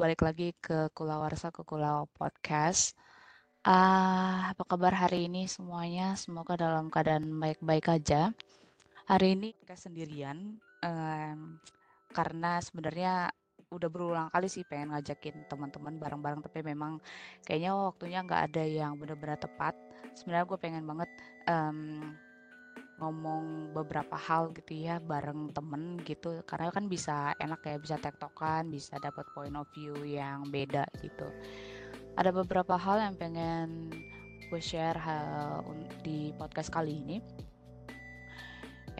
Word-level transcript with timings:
balik 0.00 0.24
lagi 0.24 0.56
ke 0.56 0.88
Kulawarsa 0.96 1.52
ke 1.52 1.60
Kulawa 1.60 2.08
Podcast. 2.08 2.96
Ah, 3.60 4.48
apa 4.48 4.64
kabar 4.64 4.96
hari 4.96 5.28
ini 5.28 5.44
semuanya? 5.44 6.16
Semoga 6.16 6.56
dalam 6.56 6.88
keadaan 6.88 7.28
baik-baik 7.36 8.00
aja. 8.00 8.32
Hari 9.04 9.36
ini 9.36 9.52
kita 9.60 9.76
sendirian 9.76 10.56
em, 10.80 11.60
karena 12.16 12.64
sebenarnya 12.64 13.28
udah 13.68 13.88
berulang 13.92 14.32
kali 14.32 14.48
sih 14.48 14.64
pengen 14.64 14.96
ngajakin 14.96 15.44
teman-teman 15.52 16.00
bareng-bareng 16.00 16.48
tapi 16.48 16.64
memang 16.64 16.96
kayaknya 17.44 17.76
waktunya 17.76 18.24
nggak 18.24 18.42
ada 18.48 18.64
yang 18.64 18.96
benar-benar 18.96 19.36
tepat. 19.36 19.76
Sebenarnya 20.16 20.48
gue 20.48 20.58
pengen 20.64 20.88
banget 20.88 21.10
em, 21.44 22.16
ngomong 23.00 23.72
beberapa 23.72 24.14
hal 24.14 24.52
gitu 24.52 24.76
ya 24.86 25.00
bareng 25.00 25.50
temen 25.56 25.98
gitu. 26.04 26.44
Karena 26.44 26.68
kan 26.68 26.86
bisa 26.86 27.32
enak 27.40 27.64
ya 27.64 27.76
bisa 27.80 27.96
tektokan 27.96 28.68
bisa 28.68 29.00
dapat 29.00 29.24
point 29.32 29.56
of 29.56 29.66
view 29.72 29.96
yang 30.04 30.46
beda 30.52 30.84
gitu. 31.00 31.26
Ada 32.14 32.30
beberapa 32.30 32.76
hal 32.76 33.00
yang 33.10 33.14
pengen 33.16 33.90
gue 34.52 34.62
share 34.62 34.98
hal 34.98 35.64
di 36.04 36.36
podcast 36.36 36.68
kali 36.68 37.00
ini. 37.00 37.18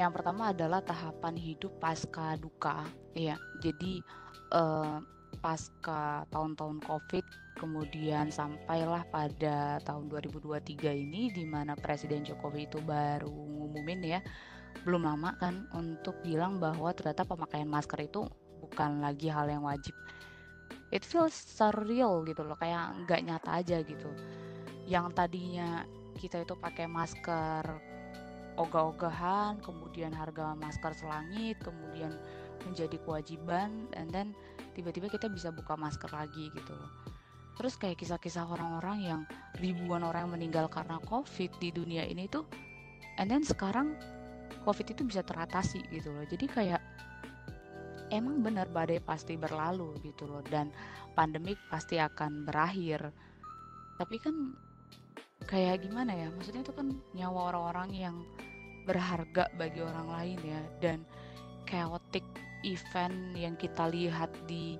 Yang 0.01 0.11
pertama 0.17 0.57
adalah 0.57 0.81
tahapan 0.81 1.37
hidup 1.37 1.77
pasca 1.77 2.41
duka. 2.41 2.89
Ya 3.13 3.37
jadi 3.61 4.01
eh, 4.57 4.99
pasca 5.39 6.27
tahun-tahun 6.35 6.83
covid 6.83 7.23
kemudian 7.61 8.33
sampailah 8.33 9.07
pada 9.13 9.79
tahun 9.85 10.11
2023 10.11 10.91
ini 10.91 11.31
di 11.31 11.45
mana 11.47 11.77
Presiden 11.77 12.27
Jokowi 12.27 12.67
itu 12.67 12.83
baru 12.83 13.31
ngumumin 13.31 14.01
ya 14.03 14.21
belum 14.83 15.05
lama 15.05 15.37
kan 15.37 15.69
untuk 15.77 16.17
bilang 16.25 16.57
bahwa 16.57 16.91
ternyata 16.97 17.29
pemakaian 17.29 17.69
masker 17.69 18.01
itu 18.01 18.25
bukan 18.65 19.05
lagi 19.05 19.29
hal 19.29 19.51
yang 19.51 19.67
wajib. 19.67 19.93
It 20.91 21.05
feels 21.05 21.37
surreal 21.37 22.25
gitu 22.25 22.43
loh 22.43 22.57
kayak 22.57 23.05
nggak 23.05 23.21
nyata 23.29 23.51
aja 23.61 23.77
gitu. 23.85 24.11
Yang 24.89 25.07
tadinya 25.15 25.85
kita 26.17 26.43
itu 26.43 26.57
pakai 26.57 26.89
masker 26.89 27.65
ogah-ogahan 28.59 29.63
kemudian 29.65 30.13
harga 30.13 30.53
masker 30.59 30.93
selangit 30.93 31.57
kemudian 31.65 32.13
menjadi 32.69 33.01
kewajiban 33.01 33.89
and 33.97 34.13
then 34.13 34.37
tiba-tiba 34.73 35.11
kita 35.11 35.27
bisa 35.31 35.51
buka 35.51 35.75
masker 35.75 36.11
lagi 36.11 36.51
gitu 36.55 36.73
loh. 36.73 36.91
Terus 37.61 37.77
kayak 37.77 38.01
kisah-kisah 38.01 38.49
orang-orang 38.49 38.99
yang 39.05 39.21
ribuan 39.61 40.01
orang 40.01 40.29
yang 40.29 40.33
meninggal 40.33 40.67
karena 40.73 40.97
covid 41.05 41.53
di 41.61 41.69
dunia 41.69 42.09
ini 42.09 42.25
tuh 42.25 42.49
and 43.21 43.29
then 43.29 43.45
sekarang 43.45 43.99
covid 44.65 44.89
itu 44.89 45.05
bisa 45.05 45.21
teratasi 45.21 45.85
gitu 45.93 46.09
loh. 46.15 46.25
Jadi 46.25 46.47
kayak 46.49 46.81
emang 48.11 48.43
benar 48.43 48.67
badai 48.73 48.99
pasti 48.99 49.39
berlalu 49.39 49.95
gitu 50.03 50.27
loh 50.27 50.43
dan 50.49 50.73
pandemik 51.15 51.59
pasti 51.69 52.01
akan 52.01 52.49
berakhir. 52.49 53.13
Tapi 54.01 54.17
kan 54.19 54.35
kayak 55.45 55.85
gimana 55.85 56.13
ya 56.17 56.29
maksudnya 56.33 56.63
itu 56.65 56.73
kan 56.73 56.97
nyawa 57.17 57.55
orang-orang 57.55 57.91
yang 57.97 58.17
berharga 58.85 59.49
bagi 59.57 59.81
orang 59.85 60.09
lain 60.09 60.39
ya 60.45 60.61
dan 60.81 60.99
chaotic 61.69 62.25
event 62.67 63.35
yang 63.37 63.55
kita 63.57 63.89
lihat 63.89 64.31
di 64.45 64.77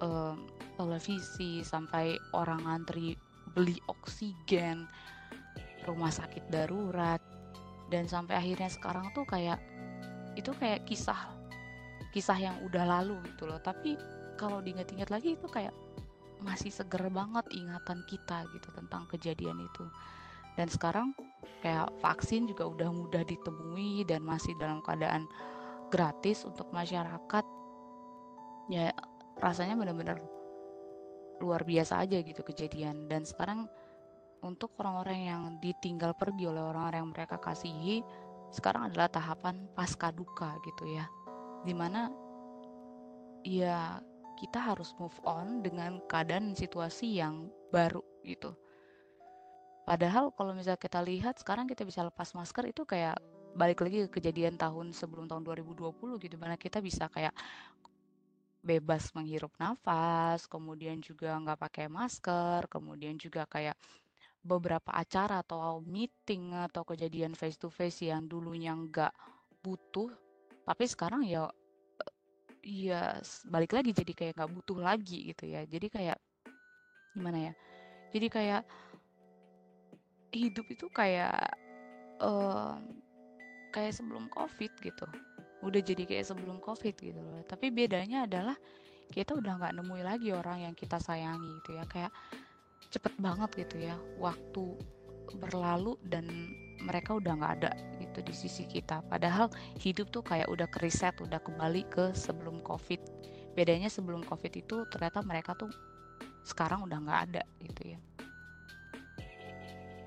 um, 0.00 0.46
televisi 0.78 1.62
sampai 1.66 2.14
orang 2.32 2.62
ngantri 2.64 3.18
beli 3.52 3.76
oksigen 3.90 4.86
rumah 5.88 6.12
sakit 6.12 6.52
darurat 6.52 7.18
dan 7.88 8.04
sampai 8.04 8.36
akhirnya 8.36 8.68
sekarang 8.68 9.08
tuh 9.16 9.24
kayak 9.24 9.58
itu 10.36 10.52
kayak 10.60 10.84
kisah 10.86 11.34
kisah 12.12 12.38
yang 12.38 12.56
udah 12.64 12.84
lalu 12.84 13.18
gitu 13.32 13.48
loh. 13.48 13.60
Tapi 13.60 13.98
kalau 14.38 14.62
diinget-inget 14.62 15.10
lagi 15.10 15.34
itu 15.34 15.46
kayak 15.50 15.74
masih 16.38 16.70
seger 16.70 17.10
banget 17.10 17.44
ingatan 17.50 18.00
kita 18.06 18.46
gitu 18.54 18.68
tentang 18.72 19.04
kejadian 19.10 19.58
itu. 19.58 19.84
Dan 20.54 20.70
sekarang 20.70 21.14
kayak 21.62 21.90
vaksin 22.02 22.46
juga 22.46 22.66
udah 22.66 22.90
mudah 22.90 23.22
ditemui 23.26 24.06
dan 24.06 24.22
masih 24.22 24.54
dalam 24.58 24.78
keadaan 24.82 25.26
gratis 25.88 26.44
untuk 26.44 26.68
masyarakat 26.70 27.44
ya 28.68 28.92
rasanya 29.40 29.74
benar-benar 29.80 30.20
luar 31.40 31.62
biasa 31.64 32.04
aja 32.04 32.20
gitu 32.20 32.42
kejadian. 32.44 33.06
Dan 33.08 33.24
sekarang 33.24 33.66
untuk 34.42 34.74
orang-orang 34.78 35.20
yang 35.26 35.42
ditinggal 35.58 36.14
pergi 36.14 36.46
oleh 36.46 36.62
orang-orang 36.62 37.02
yang 37.02 37.12
mereka 37.14 37.36
kasihi 37.40 38.02
sekarang 38.48 38.88
adalah 38.88 39.10
tahapan 39.10 39.66
pasca 39.74 40.14
duka 40.14 40.56
gitu 40.64 40.84
ya. 40.88 41.06
Di 41.66 41.74
mana 41.74 42.10
ya 43.42 43.98
kita 44.38 44.62
harus 44.62 44.94
move 45.02 45.18
on 45.26 45.66
dengan 45.66 45.98
keadaan 46.06 46.54
situasi 46.54 47.18
yang 47.18 47.50
baru 47.74 48.02
gitu. 48.22 48.54
Padahal 49.88 50.30
kalau 50.36 50.52
misalnya 50.52 50.78
kita 50.78 51.00
lihat 51.00 51.40
sekarang 51.40 51.64
kita 51.64 51.82
bisa 51.82 52.04
lepas 52.04 52.36
masker 52.36 52.68
itu 52.68 52.84
kayak 52.84 53.16
balik 53.58 53.82
lagi 53.82 54.06
ke 54.06 54.22
kejadian 54.22 54.54
tahun 54.54 54.94
sebelum 54.94 55.26
tahun 55.26 55.42
2020 55.42 56.22
gitu 56.22 56.34
mana 56.38 56.54
kita 56.54 56.78
bisa 56.78 57.10
kayak 57.10 57.34
bebas 58.62 59.14
menghirup 59.14 59.54
nafas, 59.58 60.46
kemudian 60.46 60.98
juga 61.02 61.34
nggak 61.38 61.58
pakai 61.58 61.86
masker, 61.90 62.66
kemudian 62.70 63.18
juga 63.18 63.46
kayak 63.46 63.74
beberapa 64.42 64.94
acara 64.94 65.42
atau 65.42 65.82
meeting 65.82 66.54
atau 66.54 66.86
kejadian 66.86 67.34
face 67.34 67.58
to 67.58 67.70
face 67.70 68.06
yang 68.06 68.26
dulunya 68.26 68.74
nggak 68.74 69.10
butuh, 69.62 70.10
tapi 70.66 70.84
sekarang 70.86 71.26
ya 71.26 71.50
ya 72.62 73.16
balik 73.48 73.72
lagi 73.72 73.94
jadi 73.96 74.12
kayak 74.12 74.32
nggak 74.36 74.52
butuh 74.52 74.78
lagi 74.78 75.32
gitu 75.32 75.48
ya. 75.48 75.64
Jadi 75.64 75.86
kayak 75.88 76.18
gimana 77.16 77.50
ya? 77.50 77.52
Jadi 78.12 78.26
kayak 78.28 78.62
hidup 80.34 80.66
itu 80.68 80.86
kayak 80.92 81.56
uh, 82.20 82.76
kayak 83.70 83.94
sebelum 83.96 84.28
covid 84.32 84.72
gitu. 84.80 85.06
Udah 85.64 85.80
jadi 85.82 86.06
kayak 86.06 86.26
sebelum 86.30 86.62
covid 86.62 86.94
gitu 86.98 87.18
loh. 87.18 87.42
Tapi 87.46 87.72
bedanya 87.72 88.24
adalah 88.24 88.56
kita 89.08 89.34
udah 89.34 89.58
nggak 89.58 89.74
nemui 89.80 90.04
lagi 90.04 90.30
orang 90.30 90.68
yang 90.68 90.74
kita 90.76 91.00
sayangi 91.00 91.48
gitu 91.62 91.76
ya. 91.76 91.84
Kayak 91.88 92.12
cepet 92.88 93.14
banget 93.20 93.50
gitu 93.66 93.76
ya 93.84 93.96
waktu 94.16 94.78
berlalu 95.36 96.00
dan 96.08 96.24
mereka 96.80 97.18
udah 97.18 97.36
nggak 97.36 97.54
ada 97.60 97.72
gitu 98.00 98.24
di 98.24 98.32
sisi 98.32 98.64
kita. 98.64 99.04
Padahal 99.04 99.52
hidup 99.82 100.08
tuh 100.08 100.24
kayak 100.24 100.48
udah 100.48 100.70
keriset 100.70 101.12
udah 101.20 101.42
kembali 101.42 101.84
ke 101.90 102.14
sebelum 102.16 102.62
covid. 102.64 103.02
Bedanya 103.52 103.90
sebelum 103.90 104.22
covid 104.24 104.52
itu 104.54 104.86
ternyata 104.88 105.20
mereka 105.26 105.52
tuh 105.58 105.68
sekarang 106.46 106.86
udah 106.86 106.98
nggak 107.02 107.20
ada 107.28 107.42
gitu 107.60 107.92
ya. 107.92 108.00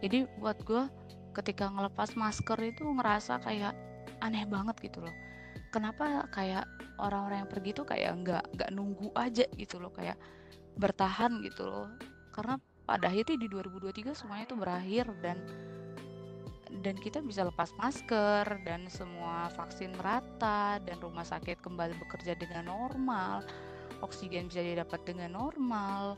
Jadi 0.01 0.25
buat 0.41 0.57
gue 0.65 0.83
ketika 1.31 1.71
ngelepas 1.71 2.15
masker 2.19 2.59
itu 2.63 2.83
ngerasa 2.83 3.39
kayak 3.43 3.73
aneh 4.21 4.43
banget 4.47 4.75
gitu 4.83 5.03
loh. 5.03 5.15
Kenapa 5.71 6.27
kayak 6.31 6.67
orang-orang 6.99 7.47
yang 7.47 7.51
pergi 7.51 7.71
tuh 7.71 7.87
kayak 7.87 8.11
nggak 8.21 8.43
nggak 8.55 8.69
nunggu 8.75 9.09
aja 9.15 9.47
gitu 9.55 9.79
loh 9.79 9.91
kayak 9.95 10.19
bertahan 10.75 11.39
gitu 11.43 11.67
loh. 11.67 11.87
Karena 12.35 12.59
pada 12.83 13.07
akhirnya 13.07 13.39
di 13.39 13.47
2023 13.47 14.11
semuanya 14.11 14.45
itu 14.51 14.57
berakhir 14.59 15.05
dan 15.23 15.37
dan 16.81 16.95
kita 16.95 17.19
bisa 17.19 17.43
lepas 17.43 17.75
masker 17.75 18.47
dan 18.63 18.87
semua 18.87 19.51
vaksin 19.53 19.91
merata 19.95 20.79
dan 20.83 20.97
rumah 21.03 21.27
sakit 21.27 21.59
kembali 21.59 21.95
bekerja 22.07 22.35
dengan 22.39 22.71
normal. 22.71 23.43
Oksigen 24.01 24.49
bisa 24.49 24.63
didapat 24.63 25.03
dengan 25.05 25.35
normal 25.35 26.17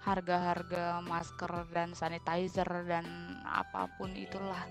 harga-harga 0.00 1.04
masker 1.04 1.68
dan 1.76 1.92
sanitizer 1.92 2.68
dan 2.88 3.04
apa 3.44 3.88
pun 4.00 4.08
itulah 4.16 4.64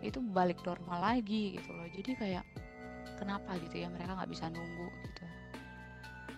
itu 0.00 0.20
balik 0.20 0.60
normal 0.64 1.02
lagi 1.02 1.60
gitu 1.60 1.70
loh. 1.76 1.88
Jadi 1.92 2.10
kayak 2.16 2.44
kenapa 3.20 3.56
gitu 3.60 3.84
ya 3.84 3.88
mereka 3.92 4.16
nggak 4.16 4.30
bisa 4.32 4.48
nunggu 4.48 4.88
gitu. 5.04 5.24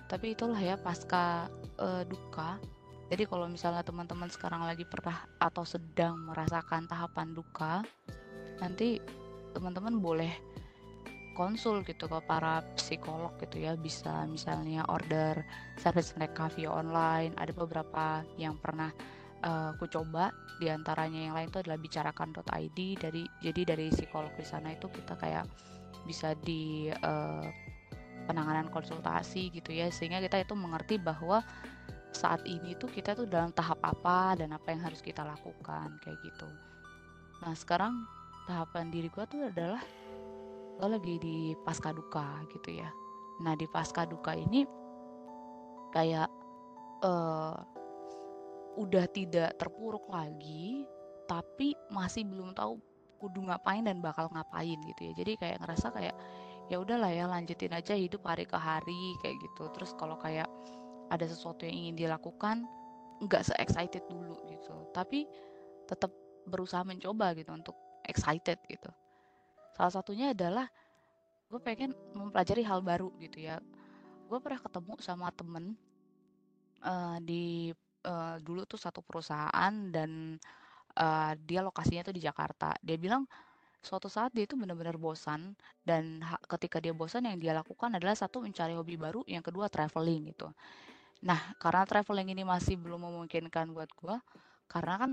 Tapi 0.08 0.26
itulah 0.34 0.58
ya 0.58 0.74
pasca 0.80 1.46
uh, 1.78 2.02
duka. 2.06 2.58
Jadi 3.08 3.24
kalau 3.24 3.48
misalnya 3.48 3.80
teman-teman 3.80 4.28
sekarang 4.28 4.66
lagi 4.68 4.84
pernah 4.84 5.24
atau 5.40 5.64
sedang 5.64 6.28
merasakan 6.28 6.84
tahapan 6.84 7.32
duka 7.32 7.80
nanti 8.60 9.00
teman-teman 9.56 9.96
boleh 9.96 10.34
konsul 11.38 11.86
gitu 11.86 12.10
ke 12.10 12.18
para 12.26 12.66
psikolog 12.74 13.30
gitu 13.38 13.62
ya. 13.62 13.78
Bisa 13.78 14.26
misalnya 14.26 14.82
order 14.90 15.46
service 15.78 16.10
mereka 16.18 16.50
via 16.58 16.74
online. 16.74 17.30
Ada 17.38 17.54
beberapa 17.54 18.26
yang 18.34 18.58
pernah 18.58 18.90
uh, 19.46 19.70
aku 19.78 19.86
coba. 19.86 20.34
Di 20.58 20.66
antaranya 20.66 21.30
yang 21.30 21.34
lain 21.38 21.54
itu 21.54 21.62
adalah 21.62 21.78
bicarakan.id 21.78 22.78
dari 22.98 23.22
jadi 23.38 23.62
dari 23.62 23.94
psikolog 23.94 24.34
di 24.34 24.42
sana 24.42 24.74
itu 24.74 24.90
kita 24.90 25.14
kayak 25.14 25.46
bisa 26.02 26.34
di 26.42 26.90
uh, 26.90 27.46
penanganan 28.26 28.66
konsultasi 28.74 29.54
gitu 29.54 29.70
ya. 29.70 29.86
Sehingga 29.94 30.18
kita 30.18 30.42
itu 30.42 30.58
mengerti 30.58 30.98
bahwa 30.98 31.46
saat 32.10 32.42
ini 32.50 32.74
tuh 32.74 32.90
kita 32.90 33.14
tuh 33.14 33.30
dalam 33.30 33.54
tahap 33.54 33.78
apa 33.86 34.34
dan 34.34 34.50
apa 34.50 34.74
yang 34.74 34.82
harus 34.82 34.98
kita 34.98 35.22
lakukan 35.22 35.94
kayak 36.02 36.18
gitu. 36.26 36.48
Nah 37.46 37.54
sekarang 37.54 38.02
tahapan 38.48 38.88
diri 38.88 39.12
gue 39.12 39.24
tuh 39.28 39.46
adalah 39.46 39.84
lo 40.78 40.86
lagi 40.94 41.18
di 41.18 41.36
pasca 41.66 41.90
duka 41.90 42.46
gitu 42.54 42.78
ya. 42.78 42.88
Nah 43.42 43.58
di 43.58 43.66
pasca 43.66 44.06
duka 44.06 44.34
ini 44.34 44.62
kayak 45.90 46.30
uh, 47.02 47.58
udah 48.78 49.06
tidak 49.10 49.58
terpuruk 49.58 50.06
lagi 50.06 50.86
tapi 51.26 51.74
masih 51.90 52.22
belum 52.24 52.54
tahu 52.54 52.78
kudu 53.18 53.50
ngapain 53.50 53.82
dan 53.82 53.98
bakal 53.98 54.30
ngapain 54.30 54.78
gitu 54.86 55.10
ya. 55.10 55.12
Jadi 55.18 55.32
kayak 55.34 55.58
ngerasa 55.66 55.90
kayak 55.90 56.14
ya 56.70 56.76
udahlah 56.78 57.10
ya 57.10 57.26
lanjutin 57.26 57.74
aja 57.74 57.98
hidup 57.98 58.22
hari 58.22 58.46
ke 58.46 58.54
hari 58.54 59.18
kayak 59.26 59.34
gitu. 59.42 59.66
Terus 59.74 59.90
kalau 59.98 60.14
kayak 60.14 60.46
ada 61.10 61.26
sesuatu 61.26 61.66
yang 61.66 61.74
ingin 61.74 62.06
dilakukan 62.06 62.62
nggak 63.18 63.42
se 63.42 63.54
excited 63.58 64.06
dulu 64.06 64.38
gitu. 64.46 64.74
Tapi 64.94 65.26
tetap 65.90 66.14
berusaha 66.46 66.86
mencoba 66.86 67.34
gitu 67.34 67.50
untuk 67.50 67.74
excited 68.06 68.62
gitu 68.70 68.88
salah 69.78 69.94
satunya 69.94 70.34
adalah 70.34 70.66
gue 71.48 71.60
pengen 71.62 71.94
mempelajari 72.18 72.66
hal 72.66 72.82
baru 72.82 73.14
gitu 73.22 73.46
ya 73.46 73.62
gue 74.28 74.38
pernah 74.42 74.60
ketemu 74.60 74.98
sama 74.98 75.30
temen 75.32 75.78
uh, 76.84 77.16
di 77.22 77.72
uh, 78.04 78.36
dulu 78.42 78.68
tuh 78.68 78.78
satu 78.78 79.00
perusahaan 79.00 79.72
dan 79.90 80.36
uh, 80.98 81.32
dia 81.38 81.60
lokasinya 81.64 82.06
tuh 82.06 82.14
di 82.14 82.22
Jakarta. 82.22 82.76
Dia 82.82 83.00
bilang 83.00 83.24
suatu 83.78 84.10
saat 84.10 84.34
dia 84.34 84.44
itu 84.44 84.58
benar-benar 84.58 84.98
bosan 84.98 85.54
dan 85.86 86.20
ketika 86.50 86.82
dia 86.82 86.90
bosan 86.92 87.30
yang 87.30 87.38
dia 87.38 87.54
lakukan 87.54 87.94
adalah 87.94 88.14
satu 88.18 88.42
mencari 88.42 88.74
hobi 88.74 88.98
baru, 88.98 89.22
yang 89.24 89.42
kedua 89.42 89.70
traveling 89.70 90.34
gitu. 90.34 90.50
Nah, 91.24 91.38
karena 91.58 91.82
traveling 91.86 92.30
ini 92.30 92.42
masih 92.46 92.78
belum 92.78 93.06
memungkinkan 93.10 93.74
buat 93.74 93.90
gue, 93.90 94.16
karena 94.70 94.94
kan 95.02 95.10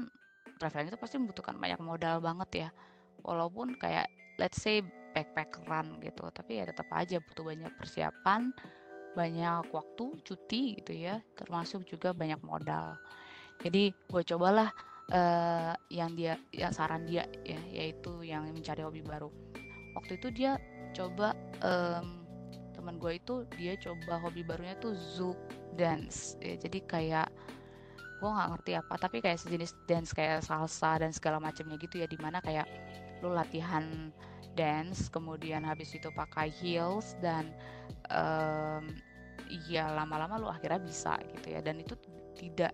traveling 0.61 0.93
itu 0.93 0.99
pasti 1.01 1.15
membutuhkan 1.17 1.57
banyak 1.57 1.81
modal 1.81 2.21
banget 2.21 2.49
ya. 2.67 2.69
Walaupun 3.25 3.73
kayak 3.77 4.05
let's 4.37 4.59
say 4.61 4.83
backpackeran 5.15 5.99
gitu, 6.03 6.27
tapi 6.35 6.59
ya 6.59 6.67
tetap 6.67 6.91
aja 6.91 7.23
butuh 7.23 7.43
banyak 7.47 7.71
persiapan, 7.79 8.51
banyak 9.15 9.63
waktu 9.71 10.05
cuti 10.27 10.79
gitu 10.83 10.91
ya. 10.91 11.23
Termasuk 11.39 11.87
juga 11.87 12.11
banyak 12.11 12.39
modal. 12.43 12.99
Jadi 13.63 13.95
gue 13.95 14.23
cobalah 14.35 14.67
uh, 15.15 15.73
yang 15.87 16.11
dia 16.19 16.35
yang 16.51 16.75
saran 16.75 17.07
dia 17.07 17.23
ya 17.47 17.59
yaitu 17.71 18.23
yang 18.27 18.47
mencari 18.51 18.83
hobi 18.83 18.99
baru. 18.99 19.31
Waktu 19.95 20.19
itu 20.19 20.27
dia 20.35 20.59
coba 20.91 21.31
um, 21.63 22.27
teman 22.75 22.99
gue 22.99 23.15
itu 23.15 23.47
dia 23.55 23.79
coba 23.79 24.19
hobi 24.19 24.43
barunya 24.43 24.75
tuh 24.83 24.91
zouk 24.93 25.39
dance. 25.79 26.35
Ya 26.43 26.59
jadi 26.59 26.83
kayak 26.83 27.27
gue 28.19 28.29
nggak 28.31 28.49
ngerti 28.55 28.71
apa 28.79 28.93
tapi 28.95 29.17
kayak 29.19 29.39
sejenis 29.43 29.71
dance 29.87 30.15
kayak 30.15 30.39
salsa 30.43 30.99
dan 30.99 31.11
segala 31.11 31.37
macamnya 31.39 31.75
gitu 31.79 31.99
ya 31.99 32.07
di 32.07 32.15
mana 32.19 32.39
kayak 32.39 32.63
lu 33.23 33.31
latihan 33.31 34.11
dance 34.55 35.11
kemudian 35.11 35.63
habis 35.67 35.91
itu 35.95 36.07
pakai 36.15 36.47
heels 36.47 37.15
dan 37.19 37.51
um, 38.11 38.87
ya 39.67 39.91
lama-lama 39.91 40.39
lo 40.39 40.47
akhirnya 40.49 40.81
bisa 40.81 41.19
gitu 41.35 41.53
ya 41.53 41.59
dan 41.61 41.79
itu 41.79 41.93
tidak 42.35 42.73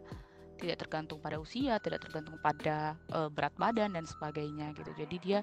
tidak 0.61 0.77
tergantung 0.77 1.17
pada 1.17 1.41
usia, 1.41 1.81
tidak 1.81 2.05
tergantung 2.05 2.37
pada 2.37 2.93
uh, 3.17 3.25
berat 3.33 3.51
badan 3.57 3.97
dan 3.97 4.05
sebagainya 4.05 4.77
gitu. 4.77 4.93
Jadi 4.93 5.15
dia 5.17 5.39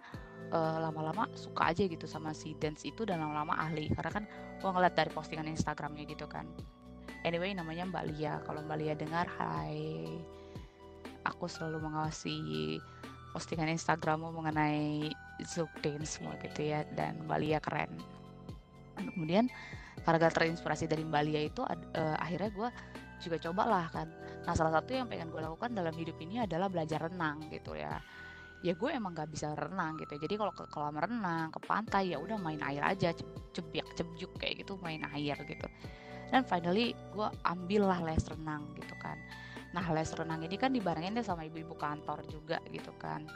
uh, 0.54 0.78
lama-lama 0.78 1.26
suka 1.34 1.74
aja 1.74 1.82
gitu 1.90 2.06
sama 2.06 2.30
si 2.30 2.54
dance 2.62 2.86
itu 2.86 3.02
dan 3.02 3.18
lama-lama 3.18 3.58
ahli 3.58 3.90
karena 3.90 4.22
kan 4.22 4.24
gua 4.62 4.70
ngeliat 4.78 4.94
dari 4.94 5.10
postingan 5.10 5.50
Instagramnya 5.50 6.06
gitu 6.06 6.30
kan. 6.30 6.46
Anyway 7.26 7.50
namanya 7.50 7.90
Mbak 7.90 8.04
Lia. 8.14 8.38
Kalau 8.46 8.62
Mbak 8.62 8.78
Lia 8.78 8.94
dengar, 8.94 9.26
hai. 9.42 10.06
Aku 11.26 11.50
selalu 11.50 11.82
mengawasi 11.82 12.78
postingan 13.30 13.70
Instagrammu 13.72 14.32
mengenai 14.32 15.12
Zouk 15.46 15.70
dance 15.84 16.18
semua 16.18 16.34
gitu 16.42 16.66
ya 16.66 16.82
dan 16.98 17.22
Mbak 17.28 17.38
Lia 17.38 17.58
keren. 17.62 17.92
Kemudian 18.98 19.46
karena 20.02 20.30
terinspirasi 20.30 20.90
dari 20.90 21.06
Mbak 21.06 21.22
Lia 21.28 21.40
itu 21.46 21.62
uh, 21.62 22.16
akhirnya 22.18 22.50
gue 22.50 22.68
juga 23.22 23.36
coba 23.50 23.62
lah 23.66 23.86
kan. 23.90 24.08
Nah 24.46 24.54
salah 24.54 24.80
satu 24.80 24.94
yang 24.94 25.06
pengen 25.06 25.30
gue 25.30 25.38
lakukan 25.42 25.74
dalam 25.74 25.94
hidup 25.94 26.16
ini 26.18 26.42
adalah 26.42 26.66
belajar 26.66 27.06
renang 27.06 27.46
gitu 27.50 27.78
ya. 27.78 27.98
Ya 28.66 28.74
gue 28.74 28.90
emang 28.90 29.14
gak 29.14 29.30
bisa 29.30 29.54
renang 29.54 29.94
gitu. 30.02 30.18
Jadi 30.18 30.34
kalau 30.34 30.50
ke 30.50 30.66
kolam 30.74 30.98
renang 30.98 31.54
ke 31.54 31.62
pantai 31.62 32.10
ya 32.10 32.18
udah 32.18 32.34
main 32.42 32.58
air 32.66 32.82
aja 32.82 33.14
cebiak 33.54 33.94
cebyuk 33.94 34.34
kayak 34.42 34.66
gitu 34.66 34.74
main 34.82 35.02
air 35.14 35.38
gitu. 35.46 35.66
Dan 36.28 36.42
finally 36.42 36.92
gue 37.14 37.28
ambil 37.46 37.86
lah 37.86 38.02
les 38.02 38.24
renang 38.26 38.66
gitu 38.74 38.94
kan 38.98 39.16
nah 39.76 39.84
les 39.92 40.08
renang 40.16 40.40
ini 40.40 40.56
kan 40.56 40.72
dibarengin 40.72 41.12
deh 41.12 41.26
sama 41.26 41.44
ibu-ibu 41.44 41.76
kantor 41.76 42.24
juga 42.28 42.56
gitu 42.72 42.92
kan. 42.96 43.28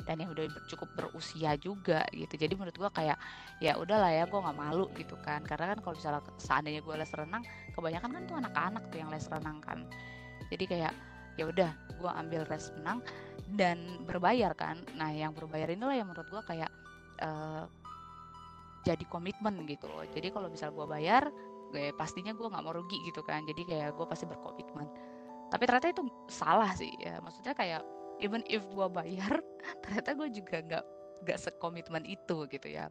Dan 0.00 0.24
yang 0.24 0.32
udah 0.32 0.48
cukup 0.64 0.88
berusia 0.96 1.60
juga 1.60 2.06
gitu. 2.16 2.34
Jadi 2.40 2.56
menurut 2.56 2.72
gue 2.72 2.90
kayak 2.90 3.20
ya 3.60 3.76
udahlah 3.76 4.10
ya 4.10 4.24
gue 4.24 4.40
nggak 4.40 4.58
malu 4.58 4.88
gitu 4.96 5.14
kan. 5.20 5.44
Karena 5.44 5.76
kan 5.76 5.78
kalau 5.84 5.94
misalnya 5.98 6.22
seandainya 6.40 6.80
gue 6.80 6.94
les 6.96 7.12
renang 7.12 7.42
kebanyakan 7.76 8.10
kan 8.16 8.22
tuh 8.24 8.36
anak-anak 8.40 8.84
tuh 8.88 8.98
yang 8.98 9.10
les 9.12 9.26
renang 9.28 9.58
kan. 9.60 9.78
Jadi 10.48 10.64
kayak 10.66 10.92
ya 11.38 11.44
udah 11.46 11.70
gue 12.00 12.10
ambil 12.10 12.42
les 12.48 12.64
renang 12.74 12.98
dan 13.54 13.78
berbayar 14.08 14.56
kan. 14.56 14.80
Nah 14.96 15.12
yang 15.12 15.36
berbayar 15.36 15.68
inilah 15.68 15.94
yang 15.94 16.08
menurut 16.08 16.26
gue 16.32 16.42
kayak 16.48 16.70
uh, 17.20 17.68
jadi 18.80 19.04
komitmen 19.12 19.68
gitu 19.68 19.92
jadi 20.16 20.32
kalau 20.32 20.48
misal 20.48 20.72
gue 20.72 20.88
bayar 20.88 21.28
gue 21.68 21.92
pastinya 21.92 22.32
gue 22.32 22.48
nggak 22.48 22.64
mau 22.64 22.72
rugi 22.72 22.98
gitu 23.04 23.20
kan. 23.20 23.44
Jadi 23.44 23.68
kayak 23.68 23.94
gue 23.94 24.06
pasti 24.08 24.24
berkomitmen 24.24 25.09
tapi 25.50 25.62
ternyata 25.66 25.90
itu 25.90 26.02
salah 26.30 26.70
sih 26.78 26.90
ya. 27.02 27.18
Maksudnya 27.18 27.52
kayak 27.52 27.82
even 28.22 28.40
if 28.46 28.62
gue 28.70 28.86
bayar 28.88 29.42
ternyata 29.82 30.14
gue 30.14 30.28
juga 30.30 30.56
nggak 30.62 30.84
nggak 31.26 31.38
sekomitmen 31.38 32.06
itu 32.06 32.46
gitu 32.48 32.68
ya. 32.70 32.88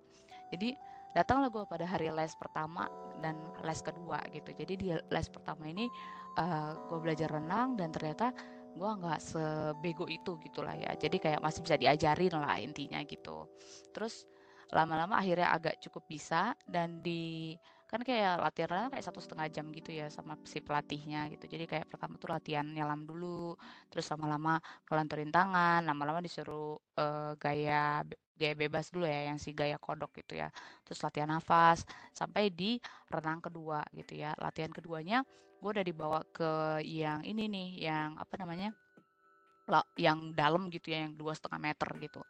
Jadi 0.52 0.76
datanglah 1.16 1.50
gue 1.50 1.64
pada 1.66 1.86
hari 1.88 2.12
les 2.14 2.36
pertama 2.38 2.86
dan 3.24 3.40
les 3.66 3.80
kedua 3.82 4.22
gitu. 4.30 4.52
Jadi 4.54 4.74
di 4.76 4.88
les 4.92 5.28
pertama 5.32 5.66
ini 5.66 5.88
uh, 6.38 6.44
eh, 6.44 6.72
gue 6.92 7.00
belajar 7.00 7.30
renang 7.32 7.80
dan 7.80 7.90
ternyata 7.90 8.36
gue 8.70 8.92
nggak 9.02 9.20
sebego 9.24 10.06
itu 10.06 10.38
gitulah 10.46 10.76
ya. 10.78 10.94
Jadi 10.94 11.18
kayak 11.18 11.42
masih 11.42 11.66
bisa 11.66 11.76
diajarin 11.80 12.36
lah 12.38 12.60
intinya 12.62 13.02
gitu. 13.08 13.50
Terus 13.96 14.30
lama-lama 14.70 15.18
akhirnya 15.18 15.50
agak 15.50 15.82
cukup 15.82 16.06
bisa 16.06 16.54
dan 16.70 17.02
di 17.02 17.58
kan 17.90 18.02
kayak 18.06 18.38
latihan 18.44 18.88
kayak 18.94 19.06
satu 19.08 19.18
setengah 19.18 19.48
jam 19.50 19.66
gitu 19.74 19.90
ya 19.90 20.06
sama 20.14 20.38
si 20.46 20.62
pelatihnya 20.62 21.26
gitu. 21.34 21.46
Jadi 21.50 21.66
kayak 21.66 21.86
pertama 21.90 22.16
tuh 22.22 22.30
latihan 22.30 22.66
nyelam 22.66 23.02
dulu 23.10 23.58
terus 23.90 24.06
lama-lama 24.14 24.62
kelanturin 24.86 25.34
tangan 25.34 25.82
lama-lama 25.90 26.22
disuruh 26.22 26.78
uh, 27.02 27.34
gaya 27.42 28.06
gaya 28.40 28.54
bebas 28.56 28.94
dulu 28.94 29.04
ya 29.10 29.34
yang 29.34 29.38
si 29.42 29.52
gaya 29.58 29.76
kodok 29.82 30.14
gitu 30.22 30.38
ya. 30.38 30.48
Terus 30.86 31.00
latihan 31.02 31.30
nafas 31.34 31.84
sampai 32.14 32.54
di 32.54 32.78
renang 33.10 33.42
kedua 33.42 33.82
gitu 33.98 34.14
ya. 34.22 34.38
Latihan 34.38 34.70
keduanya 34.70 35.26
gue 35.60 35.70
udah 35.76 35.84
dibawa 35.84 36.20
ke 36.32 36.80
yang 36.88 37.20
ini 37.28 37.52
nih 37.52 37.70
yang 37.92 38.16
apa 38.16 38.40
namanya 38.40 38.72
yang 39.96 40.34
dalam 40.34 40.68
gitu 40.74 40.90
ya 40.90 41.06
yang 41.06 41.14
dua 41.16 41.38
setengah 41.38 41.62
meter 41.62 41.90
gitu. 42.02 42.22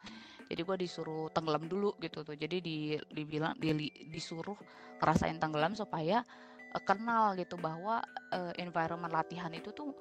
Jadi 0.49 0.61
gue 0.65 0.77
disuruh 0.81 1.29
tenggelam 1.29 1.69
dulu 1.69 1.93
gitu 2.01 2.25
tuh. 2.25 2.33
Jadi 2.33 2.57
di 2.59 2.77
dibilang 3.13 3.53
di, 3.61 3.89
disuruh 4.09 4.57
ngerasain 4.99 5.37
tenggelam 5.37 5.77
supaya 5.77 6.25
uh, 6.73 6.83
kenal 6.83 7.37
gitu 7.37 7.55
bahwa 7.55 8.01
uh, 8.33 8.53
environment 8.57 9.13
latihan 9.13 9.53
itu 9.53 9.69
tuh 9.71 9.93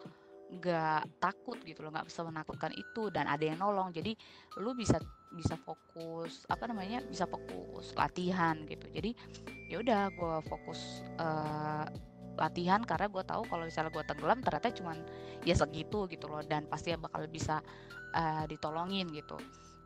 nggak 0.49 1.21
takut 1.21 1.61
gitu 1.61 1.85
loh 1.85 1.93
nggak 1.93 2.09
bisa 2.09 2.25
menakutkan 2.25 2.73
itu 2.73 3.13
dan 3.13 3.29
ada 3.29 3.45
yang 3.45 3.61
nolong. 3.61 3.93
Jadi 3.93 4.17
lu 4.59 4.73
bisa 4.73 4.97
bisa 5.37 5.61
fokus 5.61 6.49
apa 6.49 6.65
namanya 6.65 7.05
bisa 7.05 7.29
fokus 7.29 7.93
latihan 7.93 8.57
gitu. 8.65 8.89
Jadi 8.89 9.13
ya 9.69 9.85
udah 9.85 10.09
gue 10.09 10.37
fokus 10.49 11.05
uh, 11.21 11.85
latihan 12.39 12.81
karena 12.87 13.11
gue 13.11 13.25
tahu 13.27 13.43
kalau 13.51 13.67
misalnya 13.67 13.91
gue 13.91 14.05
tenggelam 14.07 14.39
ternyata 14.41 14.71
cuman 14.71 14.99
ya 15.43 15.55
segitu 15.59 16.07
gitu 16.07 16.31
loh 16.31 16.41
dan 16.47 16.65
pasti 16.71 16.95
bakal 16.95 17.27
bisa 17.27 17.61
uh, 18.15 18.45
ditolongin 18.47 19.11
gitu. 19.11 19.37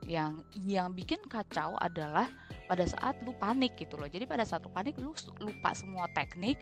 Yang 0.05 0.43
yang 0.67 0.93
bikin 0.93 1.23
kacau 1.31 1.79
adalah 1.79 2.29
pada 2.67 2.85
saat 2.85 3.17
lu 3.25 3.33
panik 3.41 3.75
gitu 3.81 3.97
loh. 3.97 4.07
Jadi 4.07 4.29
pada 4.29 4.45
saat 4.45 4.63
lu 4.63 4.71
panik 4.71 4.95
lu 5.01 5.17
lupa 5.41 5.71
semua 5.73 6.07
teknik 6.13 6.61